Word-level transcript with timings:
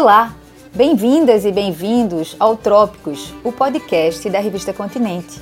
Olá, 0.00 0.32
bem-vindas 0.72 1.44
e 1.44 1.50
bem-vindos 1.50 2.36
ao 2.38 2.56
Trópicos, 2.56 3.34
o 3.42 3.50
podcast 3.50 4.30
da 4.30 4.38
revista 4.38 4.72
Continente. 4.72 5.40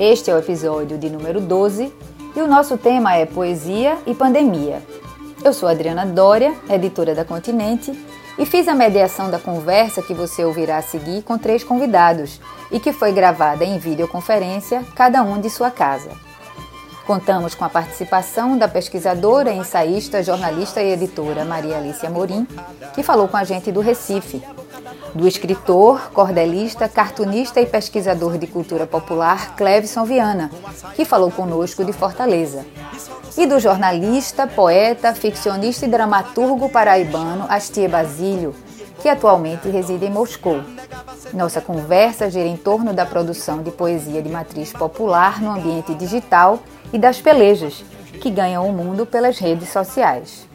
Este 0.00 0.30
é 0.30 0.34
o 0.34 0.38
episódio 0.38 0.96
de 0.96 1.10
número 1.10 1.42
12 1.42 1.92
e 2.34 2.40
o 2.40 2.46
nosso 2.46 2.78
tema 2.78 3.14
é 3.14 3.26
Poesia 3.26 3.98
e 4.06 4.14
Pandemia. 4.14 4.82
Eu 5.44 5.52
sou 5.52 5.68
Adriana 5.68 6.06
Dória, 6.06 6.54
editora 6.70 7.14
da 7.14 7.22
Continente, 7.22 7.92
e 8.38 8.46
fiz 8.46 8.66
a 8.66 8.74
mediação 8.74 9.30
da 9.30 9.38
conversa 9.38 10.00
que 10.00 10.14
você 10.14 10.42
ouvirá 10.42 10.78
a 10.78 10.82
seguir 10.82 11.22
com 11.22 11.36
três 11.36 11.62
convidados 11.62 12.40
e 12.72 12.80
que 12.80 12.94
foi 12.94 13.12
gravada 13.12 13.62
em 13.62 13.78
videoconferência, 13.78 14.86
cada 14.94 15.22
um 15.22 15.38
de 15.38 15.50
sua 15.50 15.70
casa. 15.70 16.27
Contamos 17.08 17.54
com 17.54 17.64
a 17.64 17.70
participação 17.70 18.58
da 18.58 18.68
pesquisadora, 18.68 19.50
ensaísta, 19.50 20.22
jornalista 20.22 20.82
e 20.82 20.92
editora 20.92 21.42
Maria 21.42 21.78
Alicia 21.78 22.10
Morim, 22.10 22.46
que 22.94 23.02
falou 23.02 23.26
com 23.26 23.38
a 23.38 23.44
gente 23.44 23.72
do 23.72 23.80
Recife, 23.80 24.42
do 25.14 25.26
escritor, 25.26 26.10
cordelista, 26.12 26.86
cartunista 26.86 27.62
e 27.62 27.66
pesquisador 27.66 28.36
de 28.36 28.46
cultura 28.46 28.86
popular 28.86 29.56
Clevson 29.56 30.04
Viana, 30.04 30.50
que 30.94 31.06
falou 31.06 31.30
conosco 31.30 31.82
de 31.82 31.94
Fortaleza, 31.94 32.66
e 33.38 33.46
do 33.46 33.58
jornalista, 33.58 34.46
poeta, 34.46 35.14
ficcionista 35.14 35.86
e 35.86 35.88
dramaturgo 35.88 36.68
paraibano 36.68 37.46
Astie 37.48 37.88
Basílio, 37.88 38.54
que 39.00 39.08
atualmente 39.08 39.70
reside 39.70 40.04
em 40.04 40.10
Moscou. 40.10 40.60
Nossa 41.32 41.62
conversa 41.62 42.30
gira 42.30 42.46
em 42.46 42.56
torno 42.56 42.92
da 42.92 43.06
produção 43.06 43.62
de 43.62 43.70
poesia 43.70 44.20
de 44.20 44.28
matriz 44.28 44.74
popular 44.74 45.40
no 45.40 45.50
ambiente 45.52 45.94
digital 45.94 46.58
e 46.92 46.98
das 46.98 47.20
pelejas, 47.20 47.84
que 48.20 48.30
ganham 48.30 48.66
o 48.68 48.72
mundo 48.72 49.06
pelas 49.06 49.38
redes 49.38 49.68
sociais. 49.68 50.48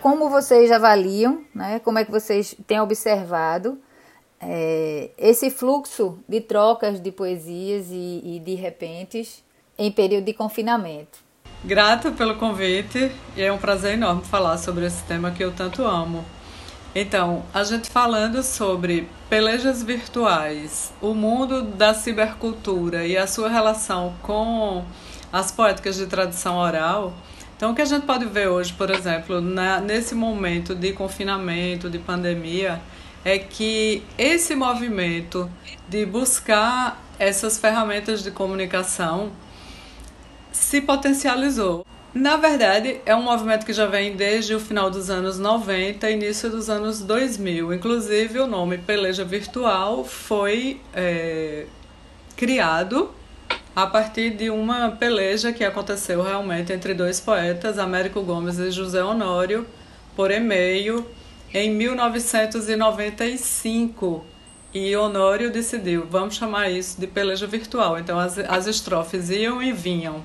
Como 0.00 0.28
vocês 0.28 0.72
avaliam, 0.72 1.44
né, 1.54 1.78
como 1.78 1.98
é 1.98 2.04
que 2.04 2.10
vocês 2.10 2.56
têm 2.66 2.80
observado 2.80 3.78
é, 4.40 5.10
esse 5.16 5.48
fluxo 5.48 6.18
de 6.28 6.40
trocas 6.40 7.00
de 7.00 7.12
poesias 7.12 7.86
e, 7.90 8.20
e 8.24 8.42
de 8.44 8.54
repentes 8.54 9.44
em 9.78 9.92
período 9.92 10.24
de 10.24 10.32
confinamento? 10.32 11.20
Grata 11.64 12.10
pelo 12.10 12.34
convite 12.36 13.12
e 13.36 13.42
é 13.42 13.52
um 13.52 13.58
prazer 13.58 13.92
enorme 13.92 14.24
falar 14.24 14.58
sobre 14.58 14.84
esse 14.84 15.02
tema 15.04 15.30
que 15.30 15.44
eu 15.44 15.52
tanto 15.52 15.84
amo. 15.84 16.24
Então, 16.94 17.42
a 17.54 17.64
gente 17.64 17.88
falando 17.88 18.42
sobre 18.42 19.08
pelejas 19.30 19.82
virtuais, 19.82 20.92
o 21.00 21.14
mundo 21.14 21.62
da 21.62 21.94
cibercultura 21.94 23.06
e 23.06 23.16
a 23.16 23.26
sua 23.26 23.48
relação 23.48 24.14
com 24.22 24.84
as 25.32 25.50
poéticas 25.50 25.96
de 25.96 26.06
tradição 26.06 26.58
oral. 26.58 27.14
Então, 27.56 27.72
o 27.72 27.74
que 27.74 27.80
a 27.80 27.86
gente 27.86 28.04
pode 28.04 28.26
ver 28.26 28.48
hoje, 28.48 28.74
por 28.74 28.90
exemplo, 28.90 29.40
na, 29.40 29.80
nesse 29.80 30.14
momento 30.14 30.74
de 30.74 30.92
confinamento, 30.92 31.88
de 31.88 31.98
pandemia, 31.98 32.78
é 33.24 33.38
que 33.38 34.02
esse 34.18 34.54
movimento 34.54 35.50
de 35.88 36.04
buscar 36.04 37.02
essas 37.18 37.56
ferramentas 37.56 38.22
de 38.22 38.30
comunicação 38.30 39.32
se 40.50 40.82
potencializou. 40.82 41.86
Na 42.14 42.36
verdade, 42.36 43.00
é 43.06 43.16
um 43.16 43.22
movimento 43.22 43.64
que 43.64 43.72
já 43.72 43.86
vem 43.86 44.14
desde 44.14 44.54
o 44.54 44.60
final 44.60 44.90
dos 44.90 45.08
anos 45.08 45.38
90 45.38 46.10
início 46.10 46.50
dos 46.50 46.68
anos 46.68 47.00
2000. 47.00 47.72
Inclusive, 47.72 48.38
o 48.38 48.46
nome 48.46 48.76
Peleja 48.76 49.24
Virtual 49.24 50.04
foi 50.04 50.78
é, 50.92 51.64
criado 52.36 53.10
a 53.74 53.86
partir 53.86 54.28
de 54.28 54.50
uma 54.50 54.90
peleja 54.90 55.54
que 55.54 55.64
aconteceu 55.64 56.22
realmente 56.22 56.70
entre 56.70 56.92
dois 56.92 57.18
poetas, 57.18 57.78
Américo 57.78 58.20
Gomes 58.20 58.58
e 58.58 58.70
José 58.70 59.02
Honório, 59.02 59.66
por 60.14 60.30
e-mail 60.30 61.06
em 61.54 61.70
1995. 61.70 64.22
E 64.74 64.94
Honório 64.94 65.50
decidiu, 65.50 66.06
vamos 66.10 66.34
chamar 66.34 66.70
isso 66.70 67.00
de 67.00 67.06
peleja 67.06 67.46
virtual. 67.46 67.98
Então 67.98 68.18
as, 68.18 68.38
as 68.38 68.66
estrofes 68.66 69.30
iam 69.30 69.62
e 69.62 69.72
vinham. 69.72 70.22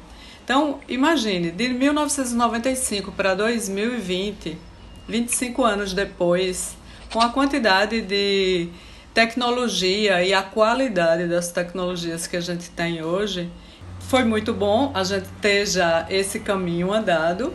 Então, 0.48 0.80
imagine, 0.88 1.52
de 1.52 1.68
1995 1.68 3.12
para 3.12 3.36
2020, 3.36 4.58
25 5.06 5.62
anos 5.66 5.92
depois, 5.92 6.78
com 7.12 7.20
a 7.20 7.28
quantidade 7.28 8.00
de 8.00 8.70
tecnologia 9.14 10.24
e 10.24 10.34
a 10.34 10.42
qualidade 10.42 11.28
das 11.28 11.52
tecnologias 11.52 12.28
que 12.28 12.38
a 12.38 12.40
gente 12.40 12.70
tem 12.70 13.04
hoje, 13.04 13.52
foi 14.00 14.24
muito 14.24 14.54
bom 14.54 14.90
a 14.96 15.04
gente 15.04 15.28
ter 15.42 15.66
já 15.66 16.08
esse 16.10 16.40
caminho 16.40 16.94
andado. 16.94 17.54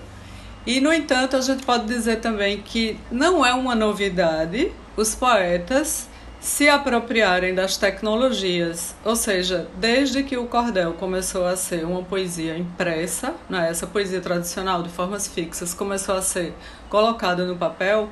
E, 0.67 0.79
no 0.79 0.93
entanto, 0.93 1.35
a 1.35 1.41
gente 1.41 1.65
pode 1.65 1.87
dizer 1.87 2.21
também 2.21 2.61
que 2.61 3.01
não 3.11 3.43
é 3.43 3.55
uma 3.55 3.75
novidade 3.75 4.71
os 4.99 5.15
poetas 5.15 6.11
se 6.43 6.69
apropriarem 6.69 7.55
das 7.55 7.77
tecnologias, 7.77 8.97
ou 9.05 9.15
seja, 9.15 9.69
desde 9.79 10.25
que 10.25 10.37
o 10.37 10.49
cordel 10.49 10.93
começou 10.95 11.47
a 11.47 11.55
ser 11.55 11.87
uma 11.87 12.03
poesia 12.03 12.59
impressa, 12.59 13.33
né, 13.49 13.71
essa 13.71 13.87
poesia 13.87 14.21
tradicional 14.21 14.83
de 14.83 14.89
formas 14.89 15.29
fixas 15.29 15.73
começou 15.73 16.17
a 16.17 16.21
ser 16.21 16.53
colocada 16.91 17.47
no 17.47 17.57
papel, 17.57 18.11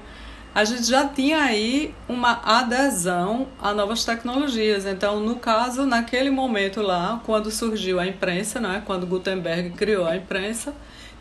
a 0.55 0.65
gente 0.65 0.85
já 0.85 1.09
tinha 1.09 1.43
aí 1.43 1.93
uma 2.09 2.41
adesão 2.45 3.49
a 3.61 3.73
novas 3.73 4.05
tecnologias. 4.05 4.85
Então, 4.87 5.21
no 5.21 5.37
caso, 5.37 5.85
naquele 5.85 6.31
momento 6.31 6.83
lá, 6.83 7.21
quando 7.25 7.51
surgiu 7.51 7.99
a 7.99 8.07
imprensa, 8.07 8.61
né, 8.61 8.81
quando 8.87 9.07
Gutenberg 9.07 9.71
criou 9.71 10.07
a 10.07 10.17
imprensa, 10.17 10.73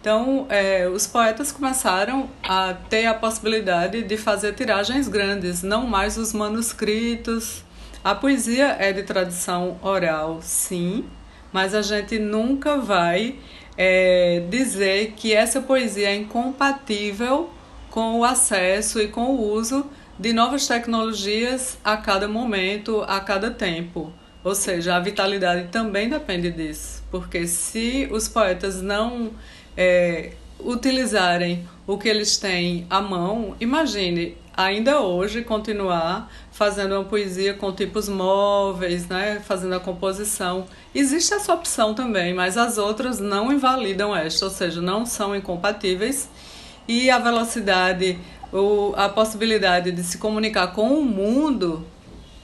então, 0.01 0.45
é, 0.49 0.87
os 0.87 1.05
poetas 1.05 1.51
começaram 1.51 2.29
a 2.41 2.73
ter 2.89 3.05
a 3.05 3.13
possibilidade 3.13 4.01
de 4.01 4.15
fazer 4.15 4.53
tiragens 4.53 5.09
grandes, 5.09 5.61
não 5.61 5.85
mais 5.85 6.17
os 6.17 6.31
manuscritos. 6.31 7.63
A 8.01 8.15
poesia 8.15 8.77
é 8.79 8.93
de 8.93 9.03
tradição 9.03 9.77
oral, 9.81 10.39
sim, 10.41 11.03
mas 11.51 11.75
a 11.75 11.81
gente 11.81 12.17
nunca 12.17 12.77
vai 12.77 13.35
é, 13.77 14.41
dizer 14.49 15.15
que 15.17 15.33
essa 15.33 15.59
poesia 15.59 16.09
é 16.09 16.15
incompatível 16.15 17.49
com 17.91 18.19
o 18.19 18.23
acesso 18.23 19.01
e 19.01 19.09
com 19.09 19.25
o 19.25 19.51
uso 19.51 19.85
de 20.17 20.31
novas 20.31 20.65
tecnologias 20.65 21.77
a 21.83 21.97
cada 21.97 22.27
momento, 22.27 23.03
a 23.05 23.19
cada 23.19 23.51
tempo. 23.51 24.13
Ou 24.43 24.55
seja, 24.55 24.95
a 24.95 24.99
vitalidade 25.01 25.67
também 25.67 26.07
depende 26.07 26.49
disso, 26.51 27.03
porque 27.11 27.45
se 27.45 28.07
os 28.09 28.29
poetas 28.29 28.81
não 28.81 29.31
é, 29.79 30.33
utilizarem 30.59 31.65
o 31.87 31.97
que 31.97 32.09
eles 32.09 32.37
têm 32.37 32.85
à 32.89 33.01
mão, 33.01 33.55
imagine 33.61 34.37
ainda 34.55 34.99
hoje 34.99 35.41
continuar 35.41 36.29
fazendo 36.51 36.95
uma 36.95 37.05
poesia 37.05 37.53
com 37.53 37.71
tipos 37.71 38.09
móveis, 38.09 39.07
né, 39.07 39.39
fazendo 39.39 39.75
a 39.75 39.79
composição. 39.79 40.65
Existe 40.93 41.33
essa 41.33 41.53
opção 41.53 41.93
também, 41.93 42.33
mas 42.33 42.57
as 42.57 42.77
outras 42.77 43.21
não 43.21 43.53
invalidam 43.53 44.13
esta, 44.13 44.43
ou 44.43 44.51
seja, 44.51 44.81
não 44.81 45.05
são 45.05 45.33
incompatíveis. 45.33 46.29
E 46.85 47.09
a 47.09 47.17
velocidade, 47.17 48.19
ou 48.51 48.93
a 48.97 49.07
possibilidade 49.07 49.93
de 49.93 50.03
se 50.03 50.17
comunicar 50.17 50.73
com 50.73 50.89
o 50.89 51.05
mundo, 51.05 51.87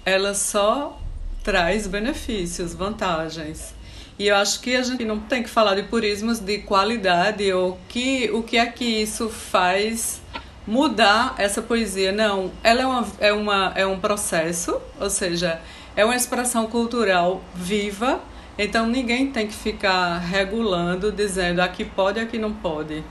ela 0.06 0.34
só 0.34 0.97
traz 1.44 1.85
benefícios, 1.85 2.74
vantagens. 2.74 3.75
E 4.18 4.28
eu 4.28 4.36
acho 4.36 4.62
que 4.62 4.76
a 4.76 4.81
gente 4.81 5.03
não 5.03 5.20
tem 5.20 5.44
que 5.44 5.50
falar 5.50 5.76
de 5.76 5.84
purismos 5.84 6.40
de 6.40 6.59
qualidade 6.59 7.52
ou 7.52 7.78
que, 7.90 8.30
o 8.31 8.42
que 8.44 8.58
é 8.58 8.66
que 8.66 8.86
isso 8.86 9.30
faz 9.30 10.22
mudar 10.66 11.36
essa 11.38 11.62
poesia. 11.62 12.12
Não, 12.12 12.52
ela 12.64 12.81
é, 12.81 12.86
uma, 12.86 13.07
é, 13.19 13.34
uma, 13.34 13.74
é 13.75 13.86
um 13.86 14.00
processo, 14.00 14.81
ou 15.00 15.10
seja, 15.10 15.62
é 15.95 16.06
uma 16.06 16.16
expressão 16.16 16.68
cultural 16.68 17.42
viva, 17.54 18.22
então 18.57 18.88
ninguém 18.88 19.31
tem 19.31 19.48
que 19.48 19.54
ficar 19.54 20.18
regulando, 20.19 21.12
dizendo 21.12 21.60
aqui 21.60 21.84
pode, 21.84 22.19
aqui 22.19 22.38
não 22.38 22.54
pode. 22.54 23.04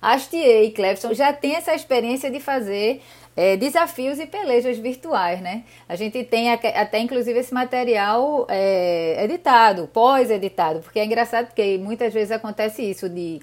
Astier 0.00 0.64
e 0.64 0.70
Clebson 0.70 1.12
já 1.12 1.32
tem 1.32 1.56
essa 1.56 1.74
experiência 1.74 2.30
de 2.30 2.40
fazer 2.40 3.02
é, 3.36 3.56
desafios 3.56 4.18
e 4.18 4.26
pelejas 4.26 4.78
virtuais, 4.78 5.40
né? 5.40 5.64
A 5.88 5.96
gente 5.96 6.22
tem 6.24 6.52
até 6.52 6.98
inclusive 6.98 7.38
esse 7.38 7.54
material 7.54 8.46
é, 8.48 9.24
editado, 9.24 9.88
pós-editado, 9.92 10.80
porque 10.80 10.98
é 10.98 11.04
engraçado 11.04 11.46
porque 11.46 11.78
muitas 11.78 12.12
vezes 12.12 12.30
acontece 12.30 12.82
isso 12.82 13.08
de 13.08 13.40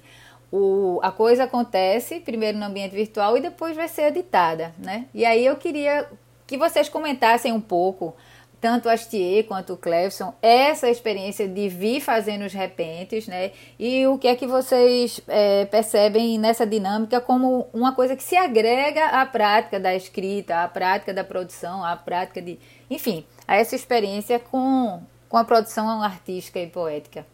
o, 0.50 0.98
a 1.02 1.10
coisa 1.10 1.44
acontece 1.44 2.20
primeiro 2.20 2.58
no 2.58 2.64
ambiente 2.64 2.94
virtual 2.94 3.36
e 3.36 3.40
depois 3.40 3.76
vai 3.76 3.88
ser 3.88 4.04
editada, 4.04 4.74
né? 4.78 5.06
E 5.14 5.24
aí 5.24 5.44
eu 5.44 5.56
queria 5.56 6.06
que 6.46 6.56
vocês 6.56 6.88
comentassem 6.88 7.52
um 7.52 7.60
pouco 7.60 8.14
tanto 8.60 8.88
Astier 8.88 9.44
quanto 9.44 9.74
o 9.74 9.76
Clevson, 9.76 10.34
essa 10.42 10.88
experiência 10.88 11.46
de 11.46 11.68
vir 11.68 12.00
fazendo 12.00 12.44
os 12.44 12.52
repentes, 12.52 13.26
né? 13.26 13.52
E 13.78 14.06
o 14.06 14.18
que 14.18 14.28
é 14.28 14.34
que 14.34 14.46
vocês 14.46 15.20
é, 15.28 15.64
percebem 15.66 16.38
nessa 16.38 16.66
dinâmica 16.66 17.20
como 17.20 17.68
uma 17.72 17.92
coisa 17.92 18.16
que 18.16 18.22
se 18.22 18.36
agrega 18.36 19.06
à 19.06 19.26
prática 19.26 19.78
da 19.78 19.94
escrita, 19.94 20.62
à 20.62 20.68
prática 20.68 21.14
da 21.14 21.24
produção, 21.24 21.84
à 21.84 21.96
prática 21.96 22.42
de. 22.42 22.58
Enfim, 22.90 23.24
a 23.46 23.56
essa 23.56 23.76
experiência 23.76 24.38
com, 24.38 25.02
com 25.28 25.36
a 25.36 25.44
produção 25.44 26.02
artística 26.02 26.58
e 26.58 26.66
poética. 26.66 27.26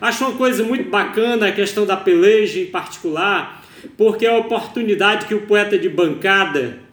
Acho 0.00 0.26
uma 0.26 0.36
coisa 0.36 0.62
muito 0.62 0.90
bacana 0.90 1.48
a 1.48 1.52
questão 1.52 1.86
da 1.86 1.96
peleja 1.96 2.60
em 2.60 2.66
particular, 2.66 3.62
porque 3.96 4.26
é 4.26 4.30
a 4.30 4.38
oportunidade 4.38 5.26
que 5.26 5.34
o 5.34 5.46
poeta 5.46 5.78
de 5.78 5.88
bancada 5.88 6.86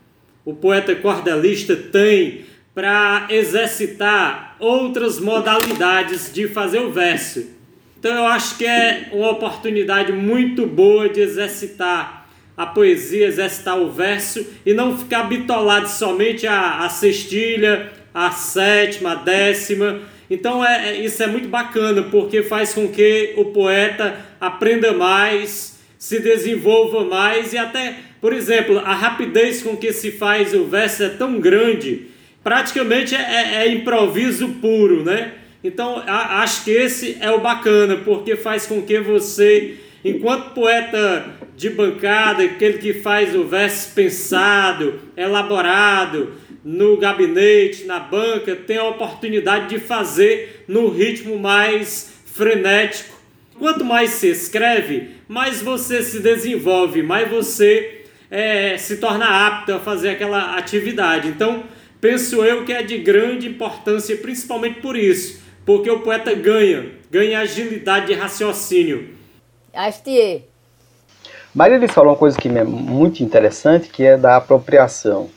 o 0.45 0.53
poeta 0.53 0.93
cordelista 0.95 1.75
tem 1.75 2.45
para 2.73 3.27
exercitar 3.29 4.55
outras 4.59 5.19
modalidades 5.19 6.33
de 6.33 6.47
fazer 6.47 6.79
o 6.79 6.91
verso. 6.91 7.45
Então 7.99 8.15
eu 8.15 8.25
acho 8.25 8.57
que 8.57 8.65
é 8.65 9.09
uma 9.13 9.31
oportunidade 9.31 10.11
muito 10.11 10.65
boa 10.65 11.07
de 11.07 11.21
exercitar 11.21 12.27
a 12.57 12.65
poesia, 12.65 13.27
exercitar 13.27 13.79
o 13.79 13.91
verso 13.91 14.45
e 14.65 14.73
não 14.73 14.97
ficar 14.97 15.23
bitolado 15.23 15.87
somente 15.87 16.45
a, 16.45 16.79
a 16.79 16.89
sextilha, 16.89 17.91
a 18.13 18.31
sétima, 18.31 19.13
a 19.13 19.15
décima. 19.15 20.01
Então 20.29 20.65
é, 20.65 20.89
é, 20.89 21.05
isso 21.05 21.21
é 21.21 21.27
muito 21.27 21.47
bacana 21.47 22.03
porque 22.03 22.43
faz 22.43 22.73
com 22.73 22.87
que 22.87 23.33
o 23.37 23.45
poeta 23.45 24.17
aprenda 24.39 24.91
mais, 24.93 25.79
se 25.97 26.19
desenvolva 26.19 27.05
mais 27.05 27.53
e 27.53 27.57
até, 27.57 27.95
por 28.19 28.33
exemplo, 28.33 28.79
a 28.79 28.93
rapidez 28.93 29.61
com 29.61 29.77
que 29.77 29.93
se 29.93 30.11
faz 30.11 30.53
o 30.53 30.65
verso 30.65 31.03
é 31.03 31.09
tão 31.09 31.39
grande, 31.39 32.07
praticamente 32.43 33.15
é, 33.15 33.19
é, 33.19 33.55
é 33.63 33.71
improviso 33.71 34.49
puro, 34.61 35.03
né? 35.03 35.33
Então, 35.63 36.03
acho 36.05 36.65
que 36.65 36.71
esse 36.71 37.17
é 37.21 37.31
o 37.31 37.39
bacana, 37.39 37.95
porque 37.97 38.35
faz 38.35 38.65
com 38.65 38.81
que 38.81 38.99
você, 38.99 39.75
enquanto 40.03 40.53
poeta 40.53 41.25
de 41.55 41.69
bancada, 41.69 42.43
aquele 42.43 42.79
que 42.79 42.93
faz 42.93 43.33
o 43.33 43.45
verso 43.45 43.93
pensado, 43.95 44.99
elaborado, 45.15 46.33
no 46.65 46.97
gabinete, 46.97 47.85
na 47.85 47.99
banca, 47.99 48.55
tem 48.55 48.77
a 48.77 48.85
oportunidade 48.85 49.69
de 49.69 49.79
fazer 49.79 50.65
no 50.67 50.89
ritmo 50.89 51.39
mais 51.39 52.13
frenético. 52.25 53.13
Quanto 53.57 53.85
mais 53.85 54.11
se 54.11 54.27
escreve, 54.27 55.11
mais 55.27 55.61
você 55.61 56.01
se 56.01 56.19
desenvolve, 56.19 57.03
mais 57.03 57.29
você 57.29 58.01
é, 58.29 58.77
se 58.77 58.97
torna 58.97 59.47
apto 59.47 59.73
a 59.73 59.79
fazer 59.79 60.09
aquela 60.09 60.57
atividade. 60.57 61.27
Então, 61.27 61.63
penso 62.03 62.43
eu 62.43 62.65
que 62.65 62.73
é 62.73 62.83
de 62.83 62.97
grande 62.97 63.47
importância, 63.47 64.17
principalmente 64.17 64.81
por 64.81 64.97
isso 64.97 65.41
porque 65.65 65.89
o 65.89 66.01
poeta 66.01 66.33
ganha, 66.33 66.91
ganha 67.09 67.39
agilidade 67.39 68.07
de 68.07 68.13
raciocínio. 68.13 69.15
Astier. 69.73 70.43
Maria 71.53 71.75
eles 71.75 71.91
falam 71.91 72.11
uma 72.11 72.17
coisa 72.17 72.37
que 72.37 72.47
é 72.47 72.63
muito 72.63 73.23
interessante, 73.23 73.89
que 73.89 74.03
é 74.03 74.17
da 74.17 74.35
apropriação. 74.35 75.29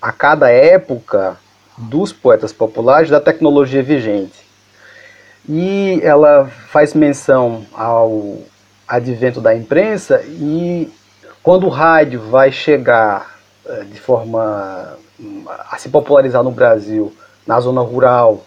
A 0.00 0.12
cada 0.12 0.50
época 0.50 1.38
dos 1.78 2.12
poetas 2.12 2.52
populares 2.52 3.08
da 3.08 3.20
tecnologia 3.20 3.82
vigente. 3.82 4.42
E 5.48 6.00
ela 6.02 6.46
faz 6.68 6.92
menção 6.92 7.64
ao 7.72 8.38
advento 8.86 9.40
da 9.40 9.56
imprensa 9.56 10.22
e 10.26 10.92
quando 11.42 11.66
o 11.66 11.70
rádio 11.70 12.20
vai 12.20 12.52
chegar 12.52 13.38
eh, 13.66 13.84
de 13.84 13.98
forma 13.98 14.98
a 15.70 15.78
se 15.78 15.88
popularizar 15.88 16.42
no 16.42 16.50
Brasil, 16.50 17.12
na 17.46 17.60
zona 17.60 17.80
rural, 17.80 18.44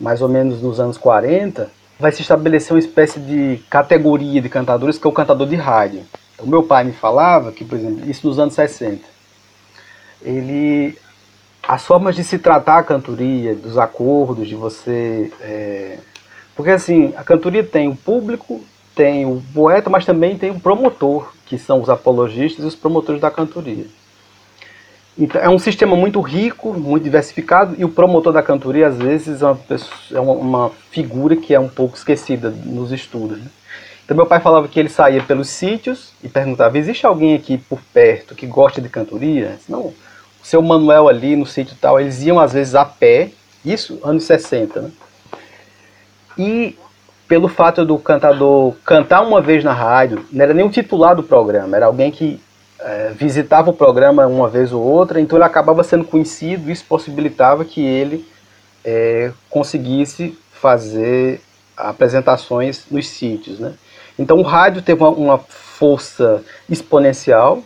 mais 0.00 0.22
ou 0.22 0.28
menos 0.28 0.62
nos 0.62 0.78
anos 0.80 0.98
40, 0.98 1.70
vai 1.98 2.12
se 2.12 2.22
estabelecer 2.22 2.72
uma 2.72 2.78
espécie 2.78 3.18
de 3.18 3.62
categoria 3.70 4.40
de 4.40 4.48
cantadores 4.48 4.98
que 4.98 5.06
é 5.06 5.10
o 5.10 5.12
cantador 5.12 5.46
de 5.46 5.56
rádio. 5.56 6.04
O 6.38 6.46
meu 6.46 6.62
pai 6.62 6.84
me 6.84 6.92
falava 6.92 7.50
que, 7.50 7.64
por 7.64 7.78
exemplo, 7.78 8.08
isso 8.08 8.26
nos 8.26 8.38
anos 8.38 8.54
60, 8.54 9.02
ele 10.22 10.98
as 11.66 11.84
formas 11.84 12.14
de 12.14 12.22
se 12.22 12.38
tratar 12.38 12.78
a 12.78 12.82
cantoria, 12.82 13.54
dos 13.54 13.76
acordos, 13.76 14.46
de 14.46 14.54
você. 14.54 15.32
É... 15.40 15.98
porque 16.54 16.70
assim, 16.70 17.12
a 17.16 17.24
cantoria 17.24 17.64
tem 17.64 17.88
o 17.88 17.96
público, 17.96 18.60
tem 18.94 19.26
o 19.26 19.42
poeta, 19.52 19.90
mas 19.90 20.04
também 20.04 20.38
tem 20.38 20.50
o 20.50 20.60
promotor, 20.60 21.32
que 21.44 21.58
são 21.58 21.80
os 21.80 21.88
apologistas 21.88 22.64
e 22.64 22.68
os 22.68 22.76
promotores 22.76 23.20
da 23.20 23.30
cantoria. 23.30 23.86
Então, 25.18 25.40
é 25.40 25.48
um 25.48 25.58
sistema 25.58 25.96
muito 25.96 26.20
rico, 26.20 26.74
muito 26.74 27.04
diversificado, 27.04 27.74
e 27.78 27.84
o 27.84 27.88
promotor 27.88 28.32
da 28.32 28.42
cantoria, 28.42 28.88
às 28.88 28.98
vezes, 28.98 29.40
é 29.40 29.46
uma, 29.46 29.54
pessoa, 29.54 29.96
é 30.12 30.20
uma 30.20 30.70
figura 30.90 31.34
que 31.36 31.54
é 31.54 31.60
um 31.60 31.68
pouco 31.68 31.96
esquecida 31.96 32.50
nos 32.50 32.92
estudos. 32.92 33.38
Né? 33.38 33.46
Então, 34.04 34.16
meu 34.16 34.26
pai 34.26 34.40
falava 34.40 34.68
que 34.68 34.78
ele 34.78 34.90
saía 34.90 35.22
pelos 35.22 35.48
sítios 35.48 36.12
e 36.22 36.28
perguntava: 36.28 36.76
existe 36.78 37.06
alguém 37.06 37.34
aqui 37.34 37.56
por 37.56 37.80
perto 37.94 38.34
que 38.34 38.46
gosta 38.46 38.80
de 38.80 38.88
cantoria? 38.88 39.58
Não, 39.68 39.86
o 39.86 39.94
seu 40.42 40.60
Manuel 40.60 41.08
ali 41.08 41.34
no 41.34 41.46
sítio 41.46 41.76
tal, 41.80 41.98
eles 41.98 42.22
iam 42.22 42.38
às 42.38 42.52
vezes 42.52 42.74
a 42.74 42.84
pé, 42.84 43.30
isso 43.64 43.98
anos 44.04 44.24
60, 44.24 44.80
né? 44.80 44.90
E 46.38 46.78
pelo 47.26 47.48
fato 47.48 47.84
do 47.84 47.98
cantador 47.98 48.74
cantar 48.84 49.22
uma 49.22 49.40
vez 49.40 49.64
na 49.64 49.72
rádio, 49.72 50.24
não 50.30 50.44
era 50.44 50.54
nem 50.54 50.64
o 50.64 50.70
titular 50.70 51.16
do 51.16 51.22
programa, 51.22 51.76
era 51.76 51.86
alguém 51.86 52.10
que 52.10 52.40
é, 52.80 53.12
visitava 53.14 53.70
o 53.70 53.74
programa 53.74 54.26
uma 54.26 54.48
vez 54.48 54.72
ou 54.72 54.82
outra, 54.82 55.20
então 55.20 55.38
ele 55.38 55.44
acabava 55.44 55.82
sendo 55.82 56.04
conhecido, 56.04 56.70
isso 56.70 56.84
possibilitava 56.84 57.64
que 57.64 57.80
ele 57.84 58.26
é, 58.84 59.32
conseguisse 59.48 60.38
fazer 60.52 61.40
apresentações 61.76 62.84
nos 62.90 63.08
sítios. 63.08 63.58
Né? 63.58 63.74
Então 64.18 64.38
o 64.38 64.42
rádio 64.42 64.82
teve 64.82 65.02
uma, 65.02 65.10
uma 65.10 65.38
força 65.38 66.42
exponencial, 66.68 67.62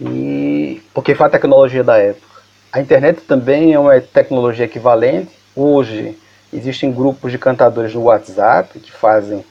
e 0.00 0.80
porque 0.94 1.14
foi 1.14 1.26
a 1.26 1.30
tecnologia 1.30 1.82
da 1.82 1.98
época. 1.98 2.26
A 2.72 2.80
internet 2.80 3.22
também 3.22 3.72
é 3.72 3.78
uma 3.78 4.00
tecnologia 4.00 4.64
equivalente. 4.64 5.30
Hoje 5.56 6.16
existem 6.52 6.92
grupos 6.92 7.32
de 7.32 7.38
cantadores 7.38 7.94
no 7.94 8.02
WhatsApp 8.02 8.78
que 8.78 8.92
fazem 8.92 9.44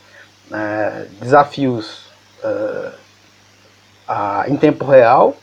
é, 0.51 1.05
desafios 1.19 2.05
uh, 2.43 2.91
a, 4.07 4.45
em 4.47 4.55
tempo 4.55 4.85
real, 4.85 5.37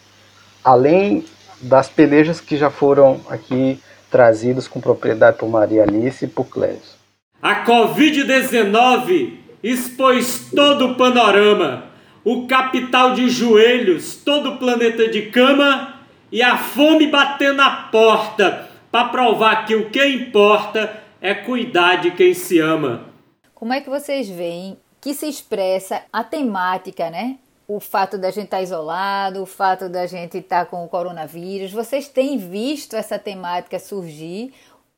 além 0.64 1.25
das 1.61 1.88
pelejas 1.88 2.40
que 2.40 2.56
já 2.56 2.70
foram 2.70 3.20
aqui 3.28 3.81
trazidas 4.11 4.69
com 4.69 4.81
propriedade 4.81 5.38
por 5.38 5.49
Maria 5.49 5.82
Alice 5.82 6.25
e 6.25 6.28
por 6.28 6.44
Clécio. 6.44 6.94
A 7.43 7.64
Covid-19 7.64 9.38
expôs 9.62 10.50
todo 10.55 10.88
o 10.88 10.94
panorama, 10.94 11.87
o 12.25 12.46
capital 12.46 13.14
de 13.14 13.28
joelhos, 13.28 14.16
todo 14.16 14.50
o 14.50 14.58
planeta 14.58 15.08
de 15.08 15.22
cama 15.31 15.94
e 16.31 16.43
a 16.43 16.56
fome 16.56 17.08
batendo 17.08 17.56
na 17.56 17.71
porta 17.71 18.68
para 18.90 19.09
provar 19.09 19.66
que 19.66 19.75
o 19.75 19.90
que 19.90 20.06
importa 20.06 21.02
é 21.21 21.35
cuidar 21.35 21.97
de 21.97 22.12
quem 22.12 22.35
se 22.35 22.61
ama. 22.61 23.06
Como 23.54 23.73
é 23.73 23.80
que 23.80 23.90
vocês 23.90 24.28
veem 24.28 24.76
que 25.00 25.12
se 25.12 25.26
expressa 25.26 26.02
a 26.12 26.23
temática, 26.23 27.11
né, 27.11 27.37
o 27.66 27.80
fato 27.80 28.18
da 28.18 28.30
gente 28.30 28.44
estar 28.44 28.59
tá 28.59 28.62
isolado, 28.62 29.42
o 29.42 29.47
fato 29.47 29.88
da 29.88 30.06
gente 30.06 30.38
estar 30.38 30.64
tá 30.64 30.71
com 30.71 30.85
o 30.85 30.88
coronavírus. 30.88 31.73
Vocês 31.73 32.09
têm 32.09 32.37
visto 32.37 32.94
essa 32.94 33.18
temática 33.18 33.78
surgir 33.78 34.52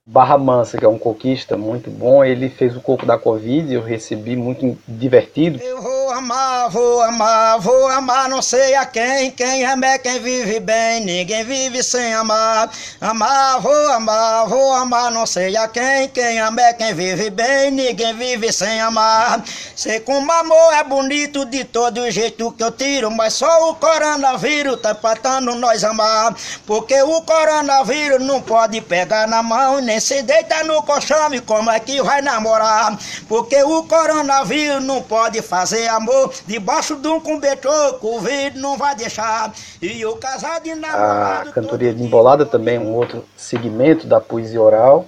Barra 0.08 0.38
Mansa, 0.38 0.78
que 0.78 0.84
é 0.84 0.88
um 0.88 1.00
coquista 1.00 1.56
muito 1.56 1.90
bom, 1.90 2.24
ele 2.24 2.48
fez 2.48 2.76
o 2.76 2.80
coco 2.80 3.04
da 3.04 3.18
Covid, 3.18 3.74
eu 3.74 3.82
recebi 3.82 4.36
muito 4.36 4.78
divertido. 4.86 5.58
Eu 5.60 5.82
vou 5.82 6.12
amar, 6.12 6.70
vou 6.70 7.02
amar, 7.02 7.58
vou 7.58 7.88
amar, 7.88 8.28
não 8.28 8.40
sei 8.40 8.76
a 8.76 8.86
quem, 8.86 9.32
quem 9.32 9.64
é 9.64 9.98
quem 9.98 10.20
vive 10.20 10.60
bem, 10.60 11.04
ninguém 11.04 11.42
vive 11.42 11.82
sem 11.82 12.14
amar. 12.14 12.70
Amar, 13.00 13.60
vou 13.60 13.92
amar, 13.94 14.46
vou 14.46 14.72
amar, 14.74 15.10
não 15.10 15.26
sei 15.26 15.56
a 15.56 15.66
quem, 15.66 16.08
quem 16.10 16.38
é 16.38 16.72
quem 16.74 16.94
vive 16.94 17.28
bem, 17.28 17.72
ninguém 17.72 18.14
vive 18.14 18.52
sem 18.52 18.80
amar. 18.80 19.42
Sei 19.74 19.98
como 19.98 20.30
amor 20.30 20.72
é 20.74 20.84
bonito 20.84 21.44
de 21.44 21.64
todo 21.64 22.08
jeito 22.12 22.52
que 22.52 22.62
eu 22.62 22.70
tiro, 22.70 23.10
mas 23.10 23.32
só 23.34 23.70
o 23.70 23.74
coronavírus 23.74 24.80
tá 24.80 24.92
empatando 24.92 25.52
nós 25.56 25.82
amar. 25.82 26.32
Porque 26.64 27.02
o 27.02 27.22
coronavírus 27.22 28.24
não 28.24 28.40
pode 28.40 28.80
pegar 28.80 29.26
na 29.26 29.42
mão 29.42 29.80
nem 29.80 29.95
se 30.00 30.22
deita 30.22 30.64
no 30.64 30.82
colchão 30.82 31.32
e 31.34 31.40
como 31.40 31.70
é 31.70 31.80
que 31.80 32.02
vai 32.02 32.22
namorar? 32.22 32.98
Porque 33.28 33.62
o 33.62 33.84
coronavírus 33.84 34.82
não 34.82 35.02
pode 35.02 35.42
fazer 35.42 35.88
amor 35.88 36.32
debaixo 36.46 36.96
de 36.96 37.08
um 37.08 37.20
cobertor, 37.20 37.98
vírus 38.20 38.60
não 38.60 38.76
vai 38.76 38.94
deixar. 38.94 39.52
E 39.80 40.04
o 40.04 40.16
casal 40.16 40.60
de 40.60 40.74
namorado... 40.74 41.50
A 41.50 41.52
cantoria 41.52 41.92
de 41.92 42.02
embolada 42.02 42.44
também 42.46 42.76
é 42.76 42.80
um 42.80 42.94
outro 42.94 43.24
segmento 43.36 44.06
da 44.06 44.20
poesia 44.20 44.60
oral 44.60 45.06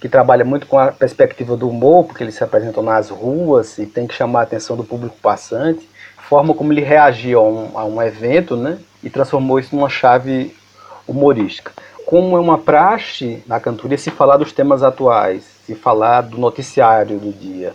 que 0.00 0.08
trabalha 0.08 0.44
muito 0.44 0.66
com 0.66 0.78
a 0.78 0.92
perspectiva 0.92 1.56
do 1.56 1.68
humor, 1.68 2.04
porque 2.04 2.22
eles 2.22 2.34
se 2.34 2.44
apresentam 2.44 2.82
nas 2.82 3.08
ruas 3.08 3.78
e 3.78 3.86
tem 3.86 4.06
que 4.06 4.14
chamar 4.14 4.40
a 4.40 4.42
atenção 4.42 4.76
do 4.76 4.84
público 4.84 5.16
passante, 5.22 5.88
forma 6.28 6.52
como 6.52 6.72
ele 6.72 6.82
reagia 6.82 7.36
a 7.36 7.42
um, 7.42 7.78
a 7.78 7.84
um 7.84 8.02
evento, 8.02 8.54
né? 8.54 8.78
E 9.02 9.08
transformou 9.08 9.58
isso 9.58 9.74
numa 9.74 9.88
chave 9.88 10.54
humorística 11.06 11.72
como 12.06 12.36
é 12.36 12.40
uma 12.40 12.58
praxe 12.58 13.42
na 13.46 13.58
cantoria 13.58 13.98
se 13.98 14.10
falar 14.10 14.36
dos 14.36 14.52
temas 14.52 14.82
atuais, 14.82 15.44
se 15.64 15.74
falar 15.74 16.22
do 16.22 16.38
noticiário 16.38 17.18
do 17.18 17.32
dia. 17.32 17.74